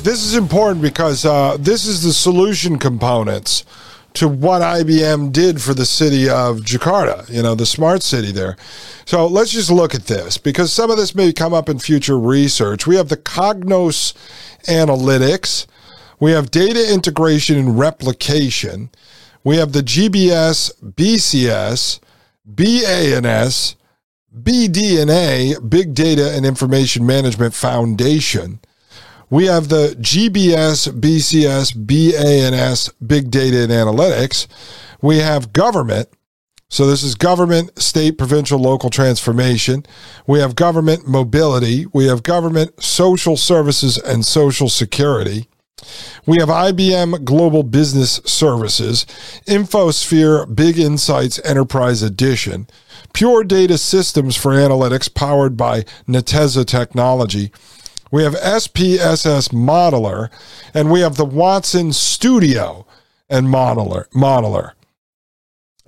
this 0.03 0.25
is 0.25 0.35
important 0.35 0.83
because 0.83 1.25
uh, 1.25 1.57
this 1.59 1.87
is 1.87 2.03
the 2.03 2.13
solution 2.13 2.79
components 2.79 3.65
to 4.15 4.29
what 4.29 4.63
IBM 4.63 5.33
did 5.33 5.61
for 5.61 5.75
the 5.75 5.87
city 5.87 6.29
of 6.29 6.59
Jakarta, 6.59 7.29
you 7.29 7.43
know, 7.43 7.55
the 7.55 7.67
smart 7.67 8.03
city 8.03 8.33
there. 8.33 8.57
So 9.05 9.27
let's 9.27 9.53
just 9.53 9.71
look 9.71 9.95
at 9.95 10.07
this 10.07 10.39
because 10.39 10.73
some 10.73 10.91
of 10.91 10.97
this 10.97 11.15
may 11.15 11.33
come 11.33 11.55
up 11.55 11.69
in 11.69 11.79
future 11.79 12.19
research. 12.19 12.87
We 12.87 12.97
have 12.97 13.09
the 13.09 13.17
Cognos 13.17 14.15
analytics, 14.65 15.67
we 16.19 16.33
have 16.33 16.51
data 16.51 16.93
integration 16.93 17.59
and 17.59 17.79
replication, 17.79 18.91
we 19.45 19.59
have 19.59 19.73
the 19.73 19.83
GBS, 19.83 20.73
BCS, 20.83 22.01
BANS, 22.45 23.77
BDNA, 24.37 25.71
Big 25.71 25.95
Data 25.95 26.33
and 26.35 26.45
Information 26.45 27.07
Management 27.07 27.55
Foundation. 27.55 28.61
We 29.31 29.47
have 29.47 29.69
the 29.69 29.97
GBS, 30.01 30.89
BCS, 30.89 31.75
BANS, 31.87 32.89
Big 33.07 33.31
Data 33.31 33.63
and 33.63 33.73
Analytics. 33.73 34.47
We 35.03 35.19
have 35.19 35.53
government. 35.53 36.09
So 36.71 36.87
this 36.87 37.03
is 37.03 37.15
government, 37.15 37.79
state, 37.81 38.19
provincial, 38.19 38.59
local 38.59 38.91
transformation. 38.91 39.85
We 40.27 40.41
have 40.41 40.55
government 40.55 41.07
mobility. 41.07 41.87
We 41.93 42.07
have 42.07 42.23
government 42.23 42.83
social 42.83 43.37
services 43.37 43.99
and 43.99 44.25
social 44.25 44.69
security. 44.69 45.49
We 46.27 46.39
have 46.41 46.49
IBM 46.49 47.25
Global 47.25 47.63
Business 47.63 48.21
Services, 48.25 49.07
InfoSphere 49.47 50.47
BigInsights 50.55 51.41
Enterprise 51.45 52.03
Edition, 52.03 52.67
Pure 53.13 53.45
Data 53.45 53.79
Systems 53.79 54.37
for 54.37 54.53
Analytics 54.53 55.15
powered 55.15 55.57
by 55.57 55.83
Netezza 56.07 56.67
Technology, 56.67 57.53
we 58.11 58.23
have 58.23 58.35
SPSS 58.35 59.51
Modeler, 59.51 60.31
and 60.75 60.91
we 60.91 61.01
have 61.01 61.17
the 61.17 61.25
Watson 61.25 61.93
Studio 61.93 62.87
and 63.29 63.49
Modeler. 63.49 64.09
Modeler. 64.11 64.73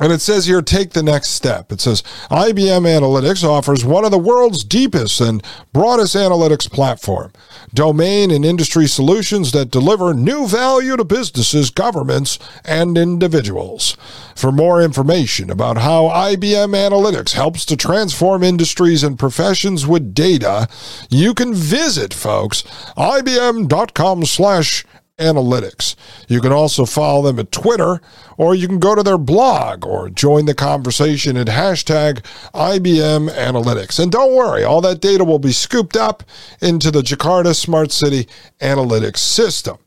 And 0.01 0.13
it 0.13 0.23
says 0.23 0.47
here, 0.47 0.63
take 0.63 0.91
the 0.91 1.03
next 1.03 1.29
step. 1.29 1.71
It 1.71 1.81
says 1.83 2.03
IBM 2.31 2.87
Analytics 2.87 3.45
offers 3.45 3.85
one 3.85 4.07
of 4.07 4.11
the 4.11 4.19
world's 4.19 4.65
deepest 4.65 5.21
and 5.21 5.45
broadest 5.75 6.17
analytics 6.17 6.71
platform, 6.71 7.33
domain 7.75 8.31
and 8.31 8.43
industry 8.45 8.87
solutions 8.87 9.53
that 9.53 9.71
deliver 9.71 10.15
new 10.15 10.49
value 10.49 10.97
to 10.97 11.05
businesses, 11.05 11.69
governments, 11.69 12.39
and 12.65 12.97
individuals. 12.97 13.97
For 14.35 14.51
more 14.51 14.81
information 14.81 15.51
about 15.51 15.77
how 15.77 16.05
IBM 16.05 16.75
Analytics 16.75 17.33
helps 17.33 17.67
to 17.67 17.77
transform 17.77 18.43
industries 18.43 19.03
and 19.03 19.19
professions 19.19 19.87
with 19.87 20.15
data, 20.15 20.67
you 21.11 21.35
can 21.35 21.53
visit, 21.53 22.15
folks, 22.15 22.63
ibm.com 22.97 24.25
slash 24.25 24.87
Analytics. 25.21 25.95
You 26.29 26.41
can 26.41 26.53
also 26.53 26.85
follow 26.85 27.23
them 27.23 27.39
at 27.39 27.53
Twitter, 27.53 28.01
or 28.37 28.55
you 28.55 28.67
can 28.67 28.79
go 28.79 28.95
to 28.95 29.03
their 29.03 29.19
blog 29.19 29.87
or 29.87 30.09
join 30.09 30.47
the 30.47 30.55
conversation 30.55 31.37
at 31.37 31.47
hashtag 31.47 32.25
IBM 32.55 33.31
Analytics. 33.31 34.01
And 34.01 34.11
don't 34.11 34.35
worry, 34.35 34.65
all 34.65 34.81
that 34.81 35.01
data 35.01 35.25
will 35.25 35.39
be 35.39 35.53
scooped 35.53 35.97
up 35.97 36.23
into 36.61 36.91
the 36.91 37.03
Jakarta 37.03 37.55
Smart 37.55 37.93
City 37.93 38.27
Analytics 38.61 39.19
system 39.19 39.79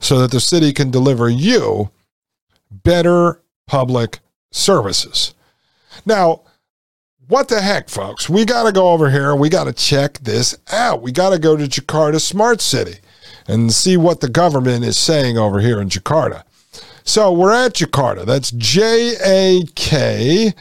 so 0.00 0.18
that 0.18 0.30
the 0.30 0.40
city 0.40 0.72
can 0.72 0.90
deliver 0.90 1.28
you 1.30 1.90
better 2.70 3.40
public 3.66 4.18
services. 4.50 5.34
Now, 6.04 6.42
what 7.28 7.48
the 7.48 7.60
heck, 7.60 7.88
folks? 7.88 8.28
We 8.28 8.44
got 8.44 8.64
to 8.64 8.72
go 8.72 8.90
over 8.90 9.10
here 9.10 9.30
and 9.30 9.40
we 9.40 9.48
got 9.48 9.64
to 9.64 9.72
check 9.72 10.18
this 10.18 10.56
out. 10.70 11.00
We 11.00 11.10
got 11.12 11.30
to 11.30 11.38
go 11.38 11.56
to 11.56 11.64
Jakarta 11.64 12.20
Smart 12.20 12.60
City 12.60 12.98
and 13.46 13.72
see 13.72 13.96
what 13.96 14.20
the 14.20 14.28
government 14.28 14.84
is 14.84 14.98
saying 14.98 15.38
over 15.38 15.60
here 15.60 15.80
in 15.80 15.88
Jakarta. 15.88 16.44
So 17.04 17.32
we're 17.32 17.52
at 17.52 17.74
Jakarta. 17.74 18.24
That's 18.24 18.50
J 18.50 19.14
A 19.24 19.64
K 19.74 20.52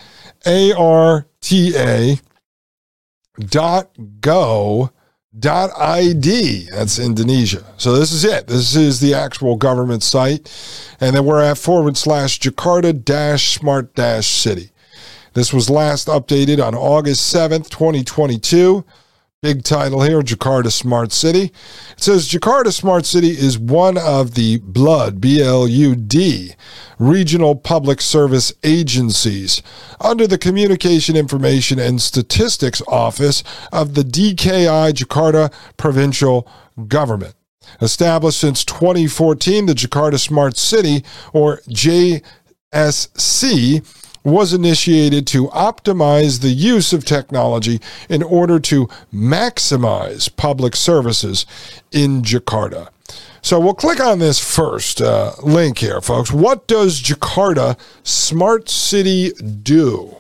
A 0.46 0.74
R 0.74 1.26
T 1.42 1.74
A 1.78 2.20
dot 3.40 3.90
go 4.22 4.92
dot 5.38 5.72
id 5.80 6.70
that's 6.70 7.00
indonesia. 7.00 7.66
So 7.78 7.94
this 7.98 8.12
is 8.12 8.24
it. 8.24 8.48
This 8.48 8.76
is 8.76 9.00
the 9.00 9.16
actual 9.16 9.56
government 9.56 10.04
site. 10.04 10.52
And 11.00 11.16
then 11.16 11.26
we're 11.26 11.42
at 11.42 11.58
forward 11.58 11.98
slash 11.98 12.40
jakarta 12.40 13.04
dash 13.04 13.58
smart 13.58 13.96
dash 13.96 14.28
city. 14.28 14.70
This 15.34 15.52
was 15.52 15.72
last 15.72 16.08
updated 16.08 16.64
on 16.64 16.76
august 16.76 17.34
7th 17.34 17.70
2022 17.70 18.86
Big 19.44 19.64
title 19.64 20.02
here 20.04 20.22
Jakarta 20.22 20.72
Smart 20.72 21.12
City. 21.12 21.52
It 21.98 22.02
says 22.02 22.30
Jakarta 22.30 22.72
Smart 22.72 23.06
City 23.06 23.32
is 23.32 23.60
one 23.60 23.98
of 23.98 24.36
the 24.36 24.60
BLUD, 24.60 25.20
B 25.20 25.42
L 25.42 25.68
U 25.68 25.98
D, 25.98 26.54
regional 26.98 27.54
public 27.54 28.00
service 28.00 28.54
agencies 28.64 29.62
under 30.00 30.28
the 30.28 30.38
Communication 30.38 31.18
Information 31.18 31.78
and 31.78 32.02
Statistics 32.02 32.82
Office 32.88 33.44
of 33.74 33.96
the 33.96 34.04
DKI 34.04 34.94
Jakarta 34.94 35.52
Provincial 35.76 36.48
Government. 36.88 37.36
Established 37.82 38.40
since 38.40 38.64
2014, 38.64 39.66
the 39.66 39.74
Jakarta 39.74 40.18
Smart 40.18 40.56
City, 40.56 41.04
or 41.34 41.58
JSC, 41.68 42.24
was 44.24 44.54
initiated 44.54 45.28
to 45.28 45.48
optimize 45.50 46.42
the 46.42 46.50
use 46.50 46.94
of 46.94 47.06
technology 47.06 47.80
in 48.10 48.24
order 48.24 48.60
to 48.60 48.88
maximize 49.14 50.34
public 50.36 50.76
services 50.76 51.46
in 51.92 52.22
Jakarta. 52.22 52.90
So 53.42 53.60
we'll 53.60 53.74
click 53.74 54.00
on 54.00 54.20
this 54.20 54.40
first 54.40 55.02
uh, 55.02 55.34
link 55.44 55.80
here, 55.80 56.00
folks. 56.00 56.32
What 56.32 56.66
does 56.66 57.02
Jakarta 57.02 57.78
Smart 58.04 58.70
City 58.70 59.34
do? 59.34 60.16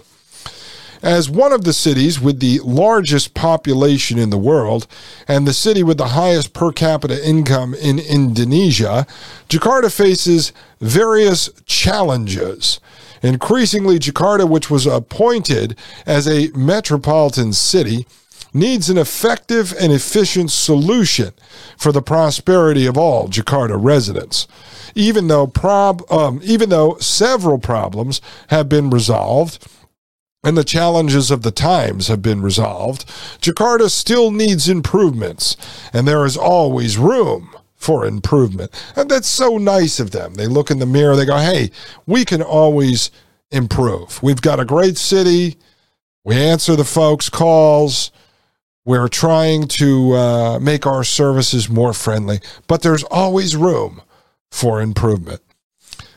As 1.02 1.30
one 1.30 1.52
of 1.52 1.64
the 1.64 1.74
cities 1.74 2.20
with 2.20 2.40
the 2.40 2.60
largest 2.60 3.34
population 3.34 4.18
in 4.18 4.30
the 4.30 4.38
world 4.38 4.88
and 5.28 5.46
the 5.46 5.54
city 5.54 5.84
with 5.84 5.98
the 5.98 6.10
highest 6.10 6.54
per 6.54 6.72
capita 6.72 7.26
income 7.28 7.74
in 7.74 8.00
Indonesia, 8.00 9.06
Jakarta 9.50 9.92
faces 9.92 10.54
various 10.80 11.50
challenges. 11.66 12.80
Increasingly, 13.24 14.00
Jakarta, 14.00 14.48
which 14.48 14.70
was 14.70 14.86
appointed 14.86 15.78
as 16.06 16.28
a 16.28 16.52
metropolitan 16.56 17.54
city, 17.54 18.06
needs 18.54 18.90
an 18.90 18.98
effective 18.98 19.74
and 19.80 19.92
efficient 19.92 20.52
solution 20.52 21.34
for 21.78 21.92
the 21.92 22.02
prosperity 22.02 22.86
of 22.86 22.98
all 22.98 23.28
Jakarta 23.30 23.82
residents. 23.82 24.48
Even 24.94 25.28
though 25.28 25.48
prob- 25.48 26.04
um, 26.12 26.40
even 26.44 26.70
though 26.70 26.98
several 27.00 27.58
problems 27.58 28.22
have 28.50 28.70
been 28.70 28.90
resolved 28.90 29.66
and 30.44 30.58
the 30.58 30.64
challenges 30.64 31.32
of 31.32 31.42
the 31.42 31.52
times 31.52 32.10
have 32.10 32.22
been 32.22 32.42
resolved, 32.42 33.06
Jakarta 33.42 33.90
still 33.90 34.30
needs 34.30 34.68
improvements, 34.68 35.56
and 35.94 36.08
there 36.08 36.26
is 36.26 36.36
always 36.36 36.98
room 36.98 37.56
for 37.84 38.06
improvement. 38.06 38.72
And 38.96 39.12
that's 39.12 39.28
so 39.28 39.58
nice 39.58 40.00
of 40.00 40.12
them. 40.12 40.36
They 40.36 40.48
look 40.48 40.72
in 40.72 40.80
the 40.80 40.86
mirror, 40.86 41.16
they 41.16 41.26
go, 41.26 41.38
hey, 41.38 41.70
we 42.06 42.24
can 42.24 42.42
always 42.42 43.12
improve. 43.52 44.24
We've 44.24 44.42
got 44.42 44.60
a 44.60 44.66
great 44.66 44.98
city. 44.98 45.58
We 46.24 46.36
answer 46.36 46.76
the 46.76 46.86
folks' 46.86 47.30
calls. 47.30 48.12
We're 48.86 49.10
trying 49.10 49.68
to 49.80 50.14
uh, 50.14 50.60
make 50.60 50.86
our 50.86 51.04
services 51.04 51.70
more 51.70 51.94
friendly, 51.94 52.40
but 52.68 52.82
there's 52.82 53.04
always 53.06 53.56
room 53.56 54.02
for 54.52 54.82
improvement. 54.82 55.42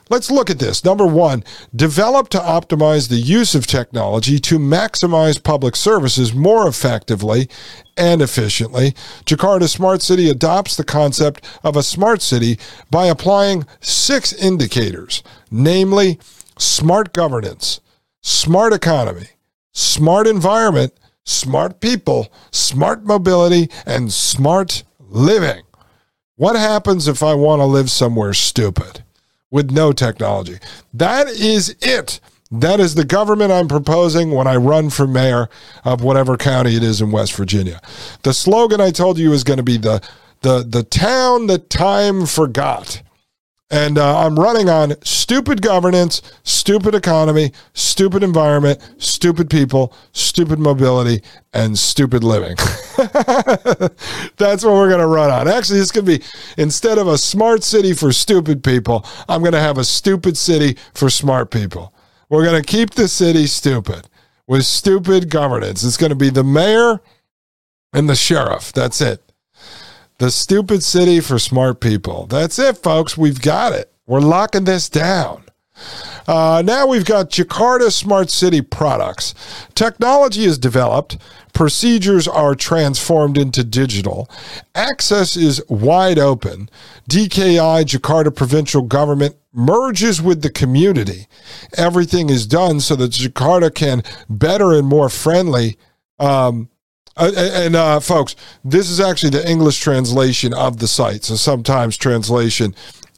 Let's 0.09 0.31
look 0.31 0.51
at 0.51 0.61
this. 0.61 0.85
Number 0.85 1.07
one, 1.07 1.43
develop 1.75 2.29
to 2.29 2.39
optimize 2.39 3.09
the 3.09 3.17
use 3.17 3.57
of 3.57 3.67
technology 3.67 4.39
to 4.39 4.59
maximize 4.59 5.43
public 5.43 5.75
services 5.75 6.33
more 6.33 6.69
effectively 6.69 7.49
and 7.97 8.23
efficiently. 8.23 8.93
Jakarta 9.25 9.69
Smart 9.69 10.03
City 10.03 10.31
adopts 10.31 10.77
the 10.77 10.85
concept 10.85 11.45
of 11.65 11.77
a 11.77 11.83
smart 11.83 12.23
city 12.23 12.57
by 12.89 13.07
applying 13.07 13.67
six 13.81 14.33
indicators, 14.33 15.25
namely 15.51 16.21
smart 16.57 17.13
governance, 17.13 17.81
smart 18.23 18.73
economy, 18.73 19.31
smart 19.73 20.29
environment, 20.29 20.93
smart 21.25 21.81
people, 21.81 22.33
smart 22.53 23.05
mobility, 23.05 23.69
and 23.85 24.13
smart 24.13 24.85
living. 25.01 25.63
What 26.37 26.55
happens 26.55 27.09
if 27.09 27.25
I 27.25 27.35
want 27.35 27.61
to 27.61 27.67
live 27.67 27.91
somewhere 27.91 28.35
stupid? 28.35 29.03
With 29.51 29.71
no 29.71 29.93
technology. 29.93 30.59
That 30.93 31.29
is 31.29 31.77
it. 31.81 32.21
That 32.51 32.79
is 32.79 32.95
the 32.95 33.05
government 33.05 33.51
I'm 33.51 33.69
proposing 33.69 34.31
when 34.31 34.47
I 34.47 34.57
run 34.57 34.91
for 34.91 35.07
mayor 35.07 35.49
of 35.85 36.03
whatever 36.03 36.37
county 36.37 36.77
it 36.77 36.83
is 36.83 37.01
in 37.01 37.11
West 37.11 37.35
Virginia. 37.35 37.81
The 38.23 38.33
slogan 38.33 38.81
I 38.81 38.91
told 38.91 39.19
you 39.19 39.33
is 39.33 39.45
going 39.45 39.57
to 39.57 39.65
be 39.65 39.79
the 39.79 40.01
the 40.43 40.63
the 40.63 40.85
town 40.85 41.49
that 41.49 41.71
time 41.71 42.27
forgot. 42.27 43.03
And 43.71 43.99
uh, 43.99 44.21
I'm 44.21 44.39
running 44.39 44.69
on 44.69 44.95
stupid 45.03 45.61
governance, 45.61 46.23
stupid 46.45 46.95
economy, 46.95 47.51
stupid 47.73 48.23
environment, 48.23 48.79
stupid 48.99 49.51
people, 49.51 49.93
stupid 50.13 50.61
mobility, 50.61 51.23
and 51.53 51.77
stupid 51.77 52.23
living. 52.23 52.55
That's 54.37 54.65
what 54.65 54.75
we're 54.75 54.89
going 54.89 55.01
to 55.01 55.09
run 55.09 55.31
on. 55.31 55.49
Actually, 55.49 55.81
it's 55.81 55.91
going 55.91 56.07
to 56.07 56.19
be 56.19 56.25
instead 56.57 56.99
of 56.99 57.09
a 57.09 57.19
smart 57.19 57.65
city 57.65 57.93
for 57.93 58.13
stupid 58.13 58.63
people, 58.63 59.05
I'm 59.29 59.41
going 59.41 59.53
to 59.53 59.61
have 59.61 59.79
a 59.79 59.85
stupid 59.85 60.37
city 60.37 60.77
for 60.95 61.11
smart 61.11 61.51
people. 61.51 61.93
We're 62.29 62.45
going 62.45 62.63
to 62.63 62.67
keep 62.67 62.91
the 62.91 63.09
city 63.09 63.49
stupid 63.49 64.09
with 64.47 64.65
stupid 64.65 65.29
governance. 65.29 65.83
It's 65.83 65.97
going 65.97 66.11
to 66.11 66.17
be 66.17 66.31
the 66.31 66.45
mayor 66.45 67.01
and 67.93 68.09
the 68.09 68.15
sheriff. 68.15 68.73
That's 68.73 69.01
it. 69.01 69.26
The 70.19 70.31
stupid 70.31 70.83
city 70.83 71.21
for 71.21 71.39
smart 71.39 71.81
people. 71.81 72.27
That's 72.27 72.59
it, 72.59 72.79
folks. 72.79 73.19
We've 73.19 73.41
got 73.41 73.73
it. 73.73 73.93
We're 74.07 74.21
locking 74.21 74.65
this 74.65 74.89
down. 74.89 75.45
Uh, 76.27 76.63
now 76.65 76.87
we've 76.87 77.05
got 77.05 77.31
Jakarta 77.31 77.93
Smart 77.93 78.31
City 78.31 78.63
products. 78.63 79.35
Technology 79.75 80.45
is 80.45 80.59
developed, 80.59 81.19
procedures 81.53 82.27
are 82.27 82.55
transformed 82.55 83.37
into 83.37 83.63
digital, 83.63 84.29
access 84.75 85.37
is 85.37 85.63
wide 85.69 86.19
open. 86.19 86.71
DKI, 87.11 87.85
Jakarta 87.85 88.35
provincial 88.35 88.83
government, 88.83 89.37
merges 89.53 90.21
with 90.21 90.43
the 90.43 90.51
community. 90.51 91.27
Everything 91.77 92.31
is 92.31 92.47
done 92.47 92.81
so 92.81 92.97
that 92.97 93.13
Jakarta 93.13 93.73
can 93.73 94.03
better 94.29 94.73
and 94.73 94.87
more 94.87 95.09
friendly 95.09 95.77
um, 96.19 96.71
uh, 97.17 97.33
and 97.37 97.77
uh, 97.77 98.01
folks, 98.01 98.37
this 98.65 98.91
is 98.91 99.01
actually 99.01 99.31
the 99.31 99.49
English 99.49 99.81
translation 99.81 100.53
of 100.53 100.79
the 100.79 100.89
site. 100.89 101.25
So 101.25 101.37
sometimes 101.37 101.97
translation 101.97 102.75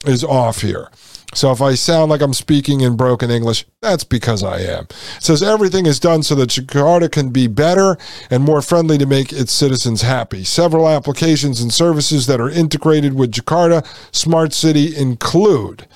is 0.07 0.23
off 0.23 0.63
here. 0.63 0.91
So 1.35 1.53
if 1.53 1.61
I 1.61 1.75
sound 1.75 2.11
like 2.11 2.23
I'm 2.23 2.33
speaking 2.33 2.81
in 2.81 2.97
broken 2.97 3.31
English, 3.31 3.67
that's 3.83 4.05
because 4.05 4.43
I 4.43 4.61
am. 4.61 4.85
It 4.85 5.23
says 5.23 5.43
everything 5.43 5.85
is 5.85 6.01
done 6.01 6.23
so 6.23 6.35
that 6.37 6.49
Jakarta 6.49 7.11
can 7.11 7.31
be 7.31 7.47
better 7.47 7.99
and 8.31 8.43
more 8.43 8.63
friendly 8.63 8.97
to 8.97 9.05
make 9.05 9.33
its 9.33 9.53
citizens 9.53 10.01
happy. 10.01 10.43
Several 10.43 10.89
applications 10.89 11.61
and 11.61 11.73
services 11.73 12.27
that 12.29 12.41
are 12.41 12.49
integrated 12.49 13.13
with 13.13 13.33
Jakarta 13.33 13.87
Smart 14.11 14.55
City 14.55 14.97
include 14.97 15.87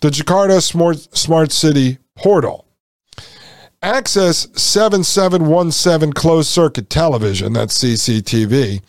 the 0.00 0.08
Jakarta 0.08 0.62
Smart, 0.62 1.14
Smart 1.14 1.52
City 1.52 1.98
portal 2.16 2.66
Access 3.82 4.46
7717 4.54 6.12
closed 6.12 6.48
circuit 6.48 6.88
television, 6.88 7.52
that's 7.52 7.82
CCTV, 7.82 8.80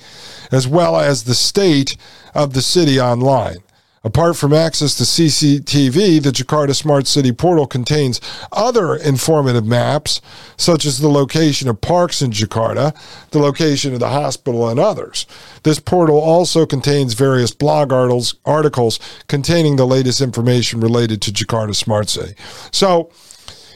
as 0.52 0.68
well 0.68 0.96
as 0.96 1.24
the 1.24 1.34
state 1.34 1.96
of 2.34 2.52
the 2.52 2.62
city 2.62 3.00
online. 3.00 3.56
Apart 4.02 4.38
from 4.38 4.54
access 4.54 4.94
to 4.96 5.02
CCTV, 5.02 6.22
the 6.22 6.30
Jakarta 6.30 6.74
Smart 6.74 7.06
City 7.06 7.32
portal 7.32 7.66
contains 7.66 8.18
other 8.50 8.94
informative 8.94 9.66
maps, 9.66 10.22
such 10.56 10.86
as 10.86 10.98
the 10.98 11.08
location 11.08 11.68
of 11.68 11.82
parks 11.82 12.22
in 12.22 12.30
Jakarta, 12.30 12.94
the 13.30 13.38
location 13.38 13.92
of 13.92 14.00
the 14.00 14.08
hospital, 14.08 14.70
and 14.70 14.80
others. 14.80 15.26
This 15.64 15.78
portal 15.78 16.18
also 16.18 16.64
contains 16.64 17.12
various 17.12 17.52
blog 17.52 17.92
articles, 17.92 19.00
containing 19.28 19.76
the 19.76 19.86
latest 19.86 20.22
information 20.22 20.80
related 20.80 21.20
to 21.20 21.30
Jakarta 21.30 21.74
Smart 21.74 22.08
City. 22.08 22.32
So, 22.72 23.10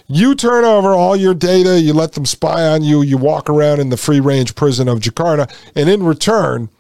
you 0.07 0.35
turn 0.35 0.65
over 0.65 0.95
all 0.95 1.17
your 1.17 1.35
data, 1.35 1.81
you 1.81 1.93
let 1.93 2.13
them 2.13 2.25
spy 2.25 2.67
on 2.67 2.83
you, 2.83 3.03
you 3.03 3.19
walk 3.19 3.51
around 3.51 3.81
in 3.81 3.91
the 3.91 3.99
free 3.99 4.21
range 4.21 4.55
prison 4.55 4.89
of 4.89 5.01
Jakarta, 5.01 5.55
and 5.77 5.91
in 5.91 6.03
return, 6.03 6.71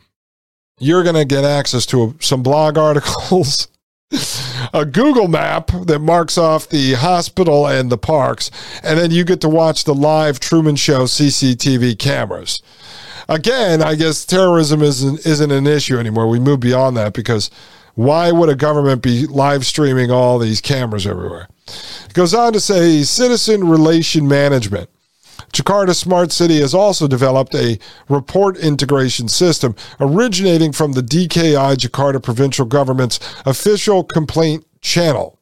you're 0.78 1.02
going 1.02 1.14
to 1.14 1.24
get 1.24 1.44
access 1.44 1.86
to 1.86 2.16
some 2.20 2.42
blog 2.42 2.78
articles, 2.78 3.68
a 4.72 4.84
Google 4.84 5.28
map 5.28 5.70
that 5.86 6.00
marks 6.00 6.38
off 6.38 6.68
the 6.68 6.94
hospital 6.94 7.66
and 7.66 7.90
the 7.90 7.98
parks, 7.98 8.50
and 8.82 8.98
then 8.98 9.10
you 9.10 9.24
get 9.24 9.40
to 9.42 9.48
watch 9.48 9.84
the 9.84 9.94
live 9.94 10.40
Truman 10.40 10.76
Show 10.76 11.04
CCTV 11.04 11.98
cameras. 11.98 12.62
Again, 13.28 13.82
I 13.82 13.94
guess 13.94 14.24
terrorism 14.26 14.82
isn't 14.82 15.24
isn't 15.24 15.50
an 15.50 15.66
issue 15.66 15.98
anymore. 15.98 16.28
We 16.28 16.38
move 16.38 16.60
beyond 16.60 16.96
that 16.98 17.14
because 17.14 17.50
why 17.94 18.30
would 18.32 18.50
a 18.50 18.54
government 18.54 19.02
be 19.02 19.26
live 19.26 19.64
streaming 19.64 20.10
all 20.10 20.38
these 20.38 20.60
cameras 20.60 21.06
everywhere? 21.06 21.48
It 21.66 22.12
goes 22.12 22.34
on 22.34 22.52
to 22.52 22.60
say 22.60 23.02
citizen 23.02 23.66
relation 23.68 24.28
management. 24.28 24.90
Jakarta 25.52 25.94
Smart 25.94 26.32
City 26.32 26.60
has 26.60 26.74
also 26.74 27.06
developed 27.06 27.54
a 27.54 27.78
report 28.08 28.56
integration 28.56 29.28
system 29.28 29.74
originating 30.00 30.72
from 30.72 30.92
the 30.92 31.00
DKI 31.00 31.76
Jakarta 31.76 32.22
provincial 32.22 32.66
government's 32.66 33.20
official 33.46 34.04
complaint 34.04 34.66
channel. 34.80 35.38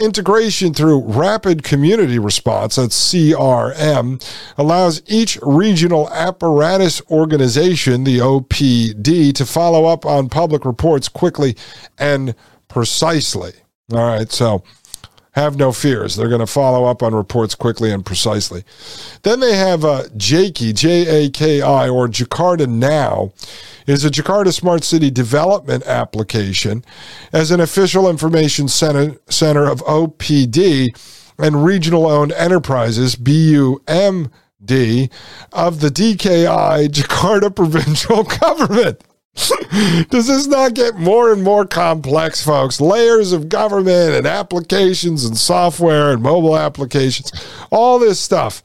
Integration 0.00 0.74
through 0.74 1.02
Rapid 1.02 1.62
Community 1.62 2.18
Response, 2.18 2.76
that's 2.76 3.12
CRM, 3.12 4.20
allows 4.58 5.00
each 5.06 5.38
regional 5.42 6.10
apparatus 6.10 7.00
organization, 7.10 8.02
the 8.02 8.18
OPD, 8.18 9.32
to 9.34 9.46
follow 9.46 9.84
up 9.84 10.04
on 10.04 10.28
public 10.28 10.64
reports 10.64 11.08
quickly 11.08 11.56
and 11.96 12.34
precisely. 12.66 13.52
All 13.92 13.98
right, 13.98 14.32
so 14.32 14.64
have 15.34 15.56
no 15.56 15.72
fears. 15.72 16.14
They're 16.14 16.28
going 16.28 16.40
to 16.40 16.46
follow 16.46 16.84
up 16.84 17.02
on 17.02 17.14
reports 17.14 17.54
quickly 17.54 17.90
and 17.90 18.04
precisely. 18.06 18.64
Then 19.22 19.40
they 19.40 19.56
have 19.56 19.84
uh, 19.84 20.04
JAKI, 20.16 20.74
J 20.74 21.26
A 21.26 21.30
K 21.30 21.60
I, 21.60 21.88
or 21.88 22.06
Jakarta 22.08 22.68
Now, 22.68 23.32
is 23.86 24.04
a 24.04 24.10
Jakarta 24.10 24.52
Smart 24.52 24.84
City 24.84 25.10
development 25.10 25.84
application 25.86 26.84
as 27.32 27.50
an 27.50 27.60
official 27.60 28.08
information 28.08 28.68
center, 28.68 29.16
center 29.28 29.68
of 29.68 29.80
OPD 29.80 30.96
and 31.38 31.64
regional 31.64 32.06
owned 32.06 32.32
enterprises, 32.32 33.16
BUMD, 33.16 34.30
of 35.52 35.80
the 35.80 35.88
DKI 35.88 36.88
Jakarta 36.88 37.54
provincial 37.54 38.22
government. 38.40 39.02
Does 40.10 40.28
this 40.28 40.46
not 40.46 40.74
get 40.74 40.96
more 40.96 41.32
and 41.32 41.42
more 41.42 41.66
complex, 41.66 42.44
folks? 42.44 42.80
Layers 42.80 43.32
of 43.32 43.48
government 43.48 44.14
and 44.14 44.26
applications 44.26 45.24
and 45.24 45.36
software 45.36 46.12
and 46.12 46.22
mobile 46.22 46.56
applications, 46.56 47.32
all 47.70 47.98
this 47.98 48.20
stuff. 48.20 48.62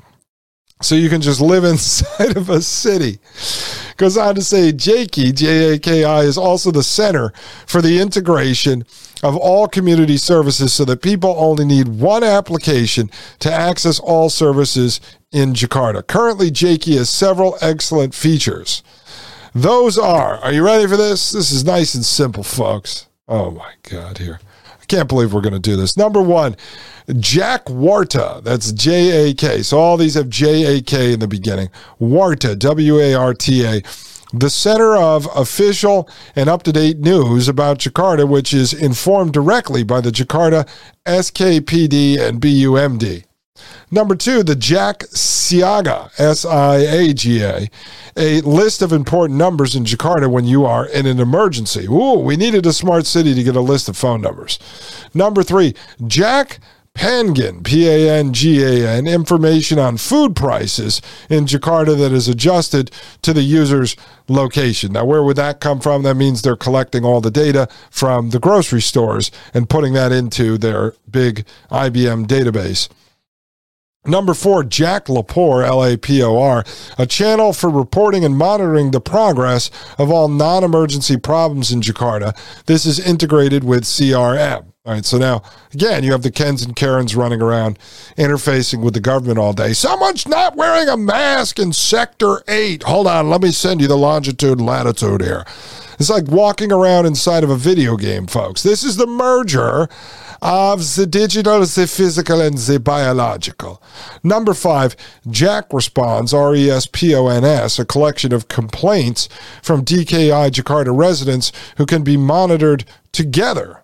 So 0.82 0.95
you 0.95 1.10
can 1.10 1.21
just 1.21 1.41
live 1.41 1.63
inside 1.65 2.38
of 2.38 2.49
a 2.49 2.62
city. 2.62 3.19
Goes 3.97 4.15
on 4.15 4.36
to 4.36 4.41
say 4.41 4.71
JAKI, 4.71 5.36
J 5.36 5.73
A 5.73 5.79
K 5.79 6.05
I, 6.05 6.21
is 6.21 6.38
also 6.38 6.71
the 6.71 6.84
center 6.84 7.34
for 7.65 7.82
the 7.82 7.99
integration 7.99 8.86
of 9.21 9.36
all 9.36 9.67
community 9.67 10.15
services 10.15 10.71
so 10.71 10.86
that 10.86 11.01
people 11.01 11.36
only 11.38 11.65
need 11.65 11.88
one 11.88 12.23
application 12.23 13.10
to 13.39 13.51
access 13.51 13.99
all 13.99 14.29
services 14.29 15.01
in 15.32 15.53
Jakarta. 15.53 16.05
Currently, 16.05 16.51
JAKI 16.51 16.97
has 16.97 17.10
several 17.10 17.58
excellent 17.60 18.13
features. 18.13 18.84
Those 19.53 19.97
are, 19.97 20.38
are 20.38 20.53
you 20.53 20.63
ready 20.63 20.88
for 20.88 20.97
this? 20.97 21.31
This 21.31 21.51
is 21.51 21.63
nice 21.63 21.95
and 21.95 22.05
simple, 22.05 22.43
folks. 22.43 23.07
Oh 23.27 23.51
my 23.51 23.73
God, 23.83 24.17
here. 24.17 24.39
I 24.81 24.85
can't 24.85 25.09
believe 25.09 25.33
we're 25.33 25.41
going 25.41 25.53
to 25.53 25.59
do 25.59 25.75
this. 25.75 25.97
Number 25.97 26.21
one, 26.21 26.55
Jakwarta. 27.07 28.43
That's 28.43 28.71
J 28.71 29.29
A 29.29 29.33
K. 29.33 29.62
So 29.63 29.77
all 29.77 29.97
these 29.97 30.15
have 30.15 30.29
J 30.29 30.77
A 30.77 30.81
K 30.81 31.13
in 31.13 31.19
the 31.19 31.27
beginning. 31.27 31.69
Warta, 31.99 32.55
W 32.55 32.99
A 32.99 33.13
R 33.13 33.33
T 33.33 33.65
A. 33.65 33.81
The 34.31 34.49
center 34.51 34.95
of 34.95 35.27
official 35.35 36.07
and 36.35 36.49
up 36.49 36.62
to 36.63 36.71
date 36.71 36.99
news 36.99 37.47
about 37.47 37.79
Jakarta, 37.79 38.29
which 38.29 38.53
is 38.53 38.73
informed 38.73 39.33
directly 39.33 39.83
by 39.83 40.01
the 40.01 40.12
Jakarta 40.12 40.69
SKPD 41.07 42.19
and 42.19 42.39
BUMD. 42.39 43.23
Number 43.91 44.15
two, 44.15 44.43
the 44.43 44.56
Jak 44.56 45.00
Siaga, 45.00 46.12
S 46.19 46.45
I 46.45 46.78
A 46.78 47.13
G 47.13 47.43
A, 47.43 47.69
a 48.15 48.41
list 48.41 48.82
of 48.82 48.91
important 48.91 49.38
numbers 49.38 49.76
in 49.76 49.84
Jakarta 49.84 50.30
when 50.30 50.45
you 50.45 50.65
are 50.65 50.86
in 50.88 51.06
an 51.06 51.19
emergency. 51.19 51.88
Ooh, 51.88 52.19
we 52.19 52.38
needed 52.38 52.65
a 52.65 52.74
smart 52.74 53.06
city 53.06 53.34
to 53.34 53.43
get 53.43 53.56
a 53.56 53.62
list 53.62 53.89
of 53.89 53.98
phone 53.98 54.22
numbers. 54.22 54.60
Number 55.13 55.43
three, 55.43 55.74
Jak 56.06 56.60
Pangan, 56.95 57.63
P 57.63 57.88
A 57.88 58.10
N 58.19 58.34
G 58.34 58.62
A 58.62 58.89
N, 58.89 59.08
information 59.08 59.80
on 59.80 59.95
food 59.98 60.36
prices 60.36 61.02
in 61.30 61.45
Jakarta 61.45 61.98
that 61.98 62.12
is 62.12 62.28
adjusted 62.28 62.91
to 63.22 63.32
the 63.32 63.41
user's 63.41 63.95
location. 64.28 64.91
Now, 64.93 65.06
where 65.06 65.24
would 65.24 65.38
that 65.38 65.62
come 65.62 65.80
from? 65.80 66.04
That 66.04 66.15
means 66.15 66.41
they're 66.41 66.58
collecting 66.58 67.06
all 67.06 67.22
the 67.22 67.32
data 67.32 67.69
from 67.89 68.32
the 68.32 68.39
grocery 68.39 68.82
stores 68.82 69.32
and 69.54 69.69
putting 69.69 69.93
that 69.93 70.12
into 70.12 70.58
their 70.58 70.93
big 71.10 71.45
IBM 71.72 72.28
database. 72.28 72.89
Number 74.05 74.33
four, 74.33 74.63
Jak 74.63 75.07
Lapor, 75.07 75.65
L 75.65 75.83
A 75.83 75.97
P 75.97 76.23
O 76.23 76.39
R, 76.39 76.63
a 76.97 77.05
channel 77.05 77.51
for 77.51 77.69
reporting 77.69 78.23
and 78.23 78.38
monitoring 78.38 78.91
the 78.91 79.01
progress 79.01 79.69
of 79.97 80.09
all 80.09 80.29
non 80.29 80.63
emergency 80.63 81.17
problems 81.17 81.71
in 81.71 81.81
Jakarta. 81.81 82.33
This 82.65 82.85
is 82.85 82.97
integrated 82.99 83.65
with 83.65 83.83
CRM. 83.83 84.71
All 84.85 84.93
right, 84.93 85.05
so 85.05 85.17
now, 85.17 85.43
again, 85.73 86.05
you 86.05 86.13
have 86.13 86.21
the 86.21 86.31
Kens 86.31 86.63
and 86.63 86.75
Karens 86.75 87.13
running 87.13 87.41
around 87.41 87.77
interfacing 88.17 88.81
with 88.81 88.93
the 88.93 89.01
government 89.01 89.38
all 89.38 89.51
day. 89.51 89.73
Someone's 89.73 90.25
not 90.25 90.55
wearing 90.55 90.88
a 90.88 90.95
mask 90.95 91.59
in 91.59 91.73
Sector 91.73 92.41
8. 92.47 92.83
Hold 92.83 93.05
on, 93.05 93.29
let 93.29 93.41
me 93.41 93.51
send 93.51 93.81
you 93.81 93.88
the 93.88 93.97
longitude 93.97 94.57
and 94.57 94.65
latitude 94.65 95.21
here. 95.21 95.45
It's 95.99 96.09
like 96.09 96.29
walking 96.29 96.71
around 96.71 97.07
inside 97.07 97.43
of 97.43 97.49
a 97.49 97.57
video 97.57 97.97
game, 97.97 98.25
folks. 98.25 98.63
This 98.63 98.85
is 98.85 98.95
the 98.95 99.05
merger 99.05 99.89
of 100.41 100.95
the 100.95 101.05
digital, 101.05 101.59
the 101.59 101.88
physical, 101.88 102.39
and 102.39 102.57
the 102.57 102.79
biological. 102.79 103.83
Number 104.23 104.53
five, 104.53 104.95
Jack 105.29 105.73
responds, 105.73 106.33
R 106.33 106.55
E 106.55 106.69
S 106.69 106.88
P 106.89 107.13
O 107.13 107.27
N 107.27 107.43
S, 107.43 107.79
a 107.79 107.85
collection 107.85 108.31
of 108.31 108.47
complaints 108.47 109.27
from 109.62 109.83
DKI 109.83 110.49
Jakarta 110.51 110.97
residents 110.97 111.51
who 111.75 111.85
can 111.85 112.03
be 112.03 112.15
monitored 112.15 112.85
together. 113.12 113.78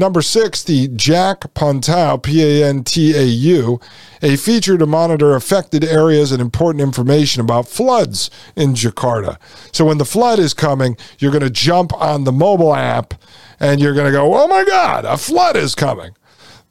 Number 0.00 0.22
six, 0.22 0.62
the 0.62 0.88
Jak 0.88 1.52
Pantau, 1.52 2.22
P 2.22 2.42
A 2.42 2.66
N 2.66 2.84
T 2.84 3.14
A 3.14 3.22
U, 3.22 3.78
a 4.22 4.36
feature 4.36 4.78
to 4.78 4.86
monitor 4.86 5.34
affected 5.34 5.84
areas 5.84 6.32
and 6.32 6.40
important 6.40 6.80
information 6.80 7.42
about 7.42 7.68
floods 7.68 8.30
in 8.56 8.72
Jakarta. 8.72 9.36
So 9.72 9.84
when 9.84 9.98
the 9.98 10.06
flood 10.06 10.38
is 10.38 10.54
coming, 10.54 10.96
you're 11.18 11.30
going 11.30 11.42
to 11.42 11.50
jump 11.50 11.92
on 11.92 12.24
the 12.24 12.32
mobile 12.32 12.74
app 12.74 13.12
and 13.60 13.78
you're 13.78 13.92
going 13.92 14.06
to 14.06 14.10
go, 14.10 14.34
oh 14.34 14.48
my 14.48 14.64
God, 14.64 15.04
a 15.04 15.18
flood 15.18 15.54
is 15.54 15.74
coming. 15.74 16.12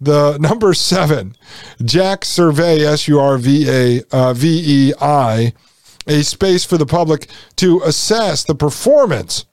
The 0.01 0.37
number 0.41 0.73
seven, 0.73 1.35
Jak 1.85 2.25
Survey, 2.25 2.83
S 2.83 3.07
U 3.07 3.19
R 3.19 3.37
V 3.37 3.69
A 3.69 4.01
uh, 4.11 4.33
V 4.33 4.89
E 4.89 4.93
I, 4.99 5.53
a 6.07 6.23
space 6.23 6.65
for 6.65 6.79
the 6.79 6.87
public 6.87 7.29
to 7.57 7.79
assess 7.85 8.43
the 8.43 8.55
performance 8.55 9.45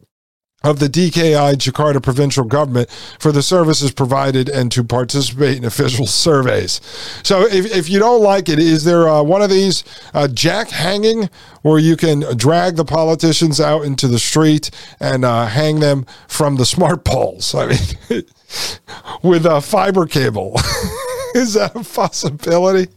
of 0.66 0.80
the 0.80 0.88
DKI 0.88 1.54
Jakarta 1.54 2.02
provincial 2.02 2.44
government 2.44 2.90
for 3.20 3.30
the 3.30 3.42
services 3.42 3.92
provided 3.92 4.48
and 4.48 4.72
to 4.72 4.82
participate 4.82 5.56
in 5.56 5.64
official 5.64 6.06
surveys. 6.24 6.80
So, 7.22 7.46
if, 7.46 7.74
if 7.74 7.88
you 7.88 7.98
don't 7.98 8.22
like 8.22 8.48
it, 8.48 8.58
is 8.58 8.84
there 8.84 9.08
uh, 9.08 9.22
one 9.22 9.42
of 9.42 9.50
these 9.50 9.84
uh, 10.12 10.28
jack 10.28 10.70
hanging 10.70 11.30
where 11.62 11.78
you 11.78 11.96
can 11.96 12.20
drag 12.36 12.76
the 12.76 12.84
politicians 12.84 13.60
out 13.60 13.84
into 13.84 14.08
the 14.08 14.18
street 14.18 14.70
and 14.98 15.24
uh, 15.24 15.46
hang 15.46 15.80
them 15.80 16.04
from 16.26 16.56
the 16.56 16.66
smart 16.66 17.04
poles? 17.04 17.54
I 17.54 17.68
mean, 17.68 18.24
with 19.22 19.46
a 19.46 19.60
fiber 19.60 20.06
cable. 20.06 20.54
is 21.34 21.54
that 21.54 21.76
a 21.76 21.84
possibility? 21.84 22.90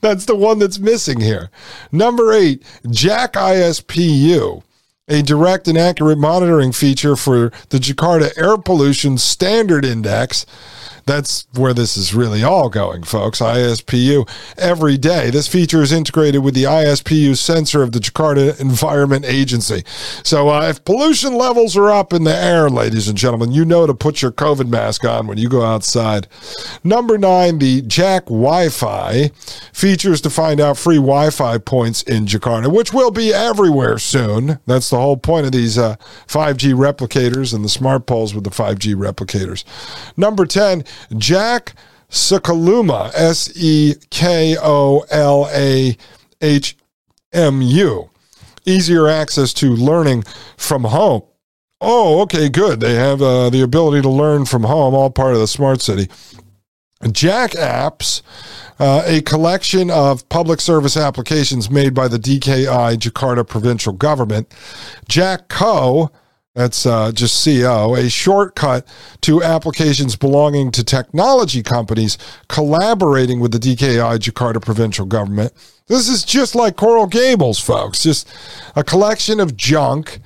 That's 0.00 0.24
the 0.24 0.34
one 0.34 0.58
that's 0.58 0.78
missing 0.78 1.20
here. 1.20 1.50
Number 1.92 2.32
eight, 2.32 2.64
Jak 2.90 3.34
ISPU 3.34 4.62
a 5.08 5.22
direct 5.22 5.68
and 5.68 5.78
accurate 5.78 6.18
monitoring 6.18 6.72
feature 6.72 7.14
for 7.14 7.50
the 7.68 7.78
Jakarta 7.78 8.36
Air 8.36 8.58
Pollution 8.58 9.18
Standard 9.18 9.84
Index. 9.84 10.46
That's 11.06 11.46
where 11.54 11.72
this 11.72 11.96
is 11.96 12.14
really 12.14 12.42
all 12.42 12.68
going, 12.68 13.04
folks. 13.04 13.40
ISPU 13.40 14.28
every 14.58 14.98
day. 14.98 15.30
This 15.30 15.46
feature 15.46 15.80
is 15.80 15.92
integrated 15.92 16.42
with 16.42 16.54
the 16.54 16.64
ISPU 16.64 17.36
sensor 17.36 17.84
of 17.84 17.92
the 17.92 18.00
Jakarta 18.00 18.60
Environment 18.60 19.24
Agency. 19.24 19.84
So 20.24 20.48
uh, 20.48 20.68
if 20.68 20.84
pollution 20.84 21.34
levels 21.34 21.76
are 21.76 21.90
up 21.90 22.12
in 22.12 22.24
the 22.24 22.34
air, 22.34 22.68
ladies 22.68 23.06
and 23.06 23.16
gentlemen, 23.16 23.52
you 23.52 23.64
know 23.64 23.86
to 23.86 23.94
put 23.94 24.20
your 24.20 24.32
COVID 24.32 24.68
mask 24.68 25.04
on 25.04 25.28
when 25.28 25.38
you 25.38 25.48
go 25.48 25.62
outside. 25.62 26.26
Number 26.82 27.16
nine, 27.16 27.60
the 27.60 27.82
Jak 27.82 28.24
Wi 28.24 28.68
Fi 28.68 29.30
features 29.72 30.20
to 30.22 30.30
find 30.30 30.60
out 30.60 30.76
free 30.76 30.96
Wi 30.96 31.30
Fi 31.30 31.58
points 31.58 32.02
in 32.02 32.26
Jakarta, 32.26 32.72
which 32.72 32.92
will 32.92 33.12
be 33.12 33.32
everywhere 33.32 33.98
soon. 33.98 34.58
That's 34.66 34.90
the 34.90 34.98
whole 34.98 35.16
point 35.16 35.46
of 35.46 35.52
these 35.52 35.78
uh, 35.78 35.94
5G 36.26 36.74
replicators 36.74 37.54
and 37.54 37.64
the 37.64 37.68
smart 37.68 38.06
poles 38.06 38.34
with 38.34 38.42
the 38.42 38.50
5G 38.50 38.96
replicators. 38.96 39.62
Number 40.16 40.46
10, 40.46 40.84
Jak 41.10 41.74
Sekolahmu, 42.10 43.10
S 43.14 43.50
E 43.56 43.94
K 44.10 44.56
O 44.62 45.04
L 45.10 45.48
A 45.52 45.96
H 46.40 46.76
M 47.32 47.62
U. 47.62 48.10
Easier 48.64 49.08
access 49.08 49.52
to 49.54 49.70
learning 49.70 50.24
from 50.56 50.84
home. 50.84 51.22
Oh, 51.80 52.20
okay, 52.22 52.48
good. 52.48 52.80
They 52.80 52.94
have 52.94 53.20
uh, 53.20 53.50
the 53.50 53.62
ability 53.62 54.02
to 54.02 54.08
learn 54.08 54.46
from 54.46 54.64
home, 54.64 54.94
all 54.94 55.10
part 55.10 55.34
of 55.34 55.40
the 55.40 55.46
smart 55.46 55.82
city. 55.82 56.08
Jak 57.12 57.52
Apps, 57.52 58.22
uh, 58.78 59.02
a 59.04 59.20
collection 59.20 59.90
of 59.90 60.26
public 60.28 60.60
service 60.60 60.96
applications 60.96 61.70
made 61.70 61.92
by 61.92 62.08
the 62.08 62.18
DKI 62.18 62.96
Jakarta 62.96 63.46
provincial 63.46 63.92
government. 63.92 64.52
Jak 65.08 65.48
Co 65.48 66.10
that's 66.56 66.86
uh, 66.86 67.12
just 67.12 67.44
CO, 67.44 67.94
a 67.94 68.08
shortcut 68.08 68.88
to 69.20 69.42
applications 69.42 70.16
belonging 70.16 70.70
to 70.70 70.82
technology 70.82 71.62
companies 71.62 72.16
collaborating 72.48 73.40
with 73.40 73.52
the 73.52 73.58
DKI 73.58 74.18
Jakarta 74.18 74.62
provincial 74.62 75.04
government. 75.04 75.52
This 75.86 76.08
is 76.08 76.24
just 76.24 76.54
like 76.54 76.76
Coral 76.76 77.08
Gables, 77.08 77.60
folks, 77.60 78.02
just 78.02 78.32
a 78.74 78.82
collection 78.82 79.38
of 79.38 79.54
junk 79.54 80.20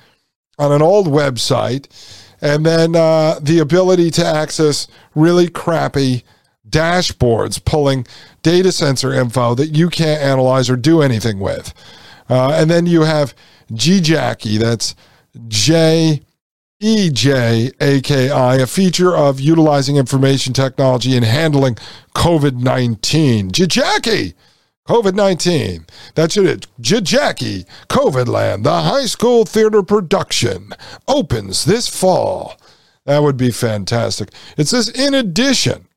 on 0.57 0.71
an 0.71 0.81
old 0.81 1.07
website, 1.07 1.89
and 2.41 2.65
then 2.65 2.95
uh, 2.95 3.37
the 3.41 3.59
ability 3.59 4.09
to 4.11 4.25
access 4.25 4.87
really 5.13 5.49
crappy 5.49 6.23
dashboards 6.69 7.63
pulling 7.65 8.07
data 8.41 8.71
sensor 8.71 9.13
info 9.13 9.53
that 9.55 9.75
you 9.75 9.89
can't 9.89 10.21
analyze 10.21 10.69
or 10.69 10.77
do 10.77 11.01
anything 11.01 11.41
with. 11.41 11.73
Uh, 12.29 12.51
and 12.51 12.71
then 12.71 12.85
you 12.85 13.01
have 13.01 13.35
JEJAKI, 13.73 14.57
that's 14.57 14.95
J 15.47 16.21
E 16.79 17.09
J 17.11 17.71
A 17.79 18.01
K 18.01 18.29
I, 18.29 18.55
a 18.55 18.65
feature 18.65 19.15
of 19.15 19.39
utilizing 19.39 19.97
information 19.97 20.53
technology 20.53 21.15
in 21.15 21.23
handling 21.23 21.75
COVID 22.15 22.55
19. 22.55 23.51
JEJAKI, 23.51 24.33
COVID 24.87 25.13
19. 25.13 25.85
That's 26.15 26.35
it. 26.37 26.67
JEJAKI, 26.81 27.65
COVID 27.87 28.27
Land, 28.27 28.65
the 28.65 28.81
high 28.81 29.05
school 29.05 29.45
theater 29.45 29.83
production, 29.83 30.73
opens 31.07 31.65
this 31.65 31.87
fall. 31.87 32.59
That 33.05 33.21
would 33.23 33.37
be 33.37 33.51
fantastic. 33.51 34.29
It 34.57 34.67
says, 34.67 34.89
in 34.89 35.13
addition, 35.13 35.87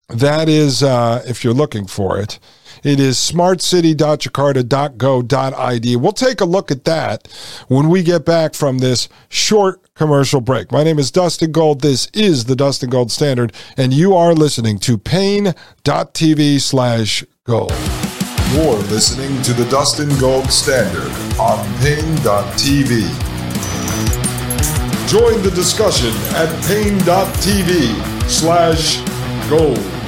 that 0.10 0.50
is, 0.50 0.82
uh, 0.82 1.24
if 1.28 1.44
you're 1.44 1.54
looking 1.54 1.86
for 1.86 2.20
it, 2.20 2.40
it 2.84 3.00
is 3.00 3.18
smartcity.jakarta.go.id. 3.18 5.96
We'll 5.96 6.12
take 6.12 6.42
a 6.42 6.46
look 6.46 6.72
at 6.72 6.86
that 6.86 7.28
when 7.68 7.90
we 7.90 8.04
get 8.04 8.26
back 8.26 8.54
from 8.54 8.78
this 8.80 9.10
short 9.30 9.82
commercial 9.94 10.42
break. 10.42 10.72
My 10.72 10.84
name 10.84 11.00
is 11.00 11.12
Dustin 11.12 11.52
Gold. 11.52 11.82
This 11.82 12.08
is 12.14 12.46
the 12.46 12.56
Dustin 12.56 12.90
Gold 12.90 13.12
Standard, 13.12 13.54
and 13.78 13.94
you 13.94 14.16
are 14.16 14.34
listening 14.34 14.80
to 14.80 14.98
Paine.tv 14.98 16.62
slash 16.62 17.24
gold. 17.44 17.74
You're 18.54 18.78
listening 18.88 19.42
to 19.44 19.54
the 19.54 19.70
Dustin 19.70 20.10
Gold 20.18 20.52
Standard 20.52 21.12
on 21.40 21.64
Paine.tv. 21.80 23.02
Join 25.08 25.42
the 25.44 25.52
discussion 25.52 26.12
at 26.36 26.50
Paine.tv 26.68 28.30
slash 28.30 28.98
gold. 29.50 29.99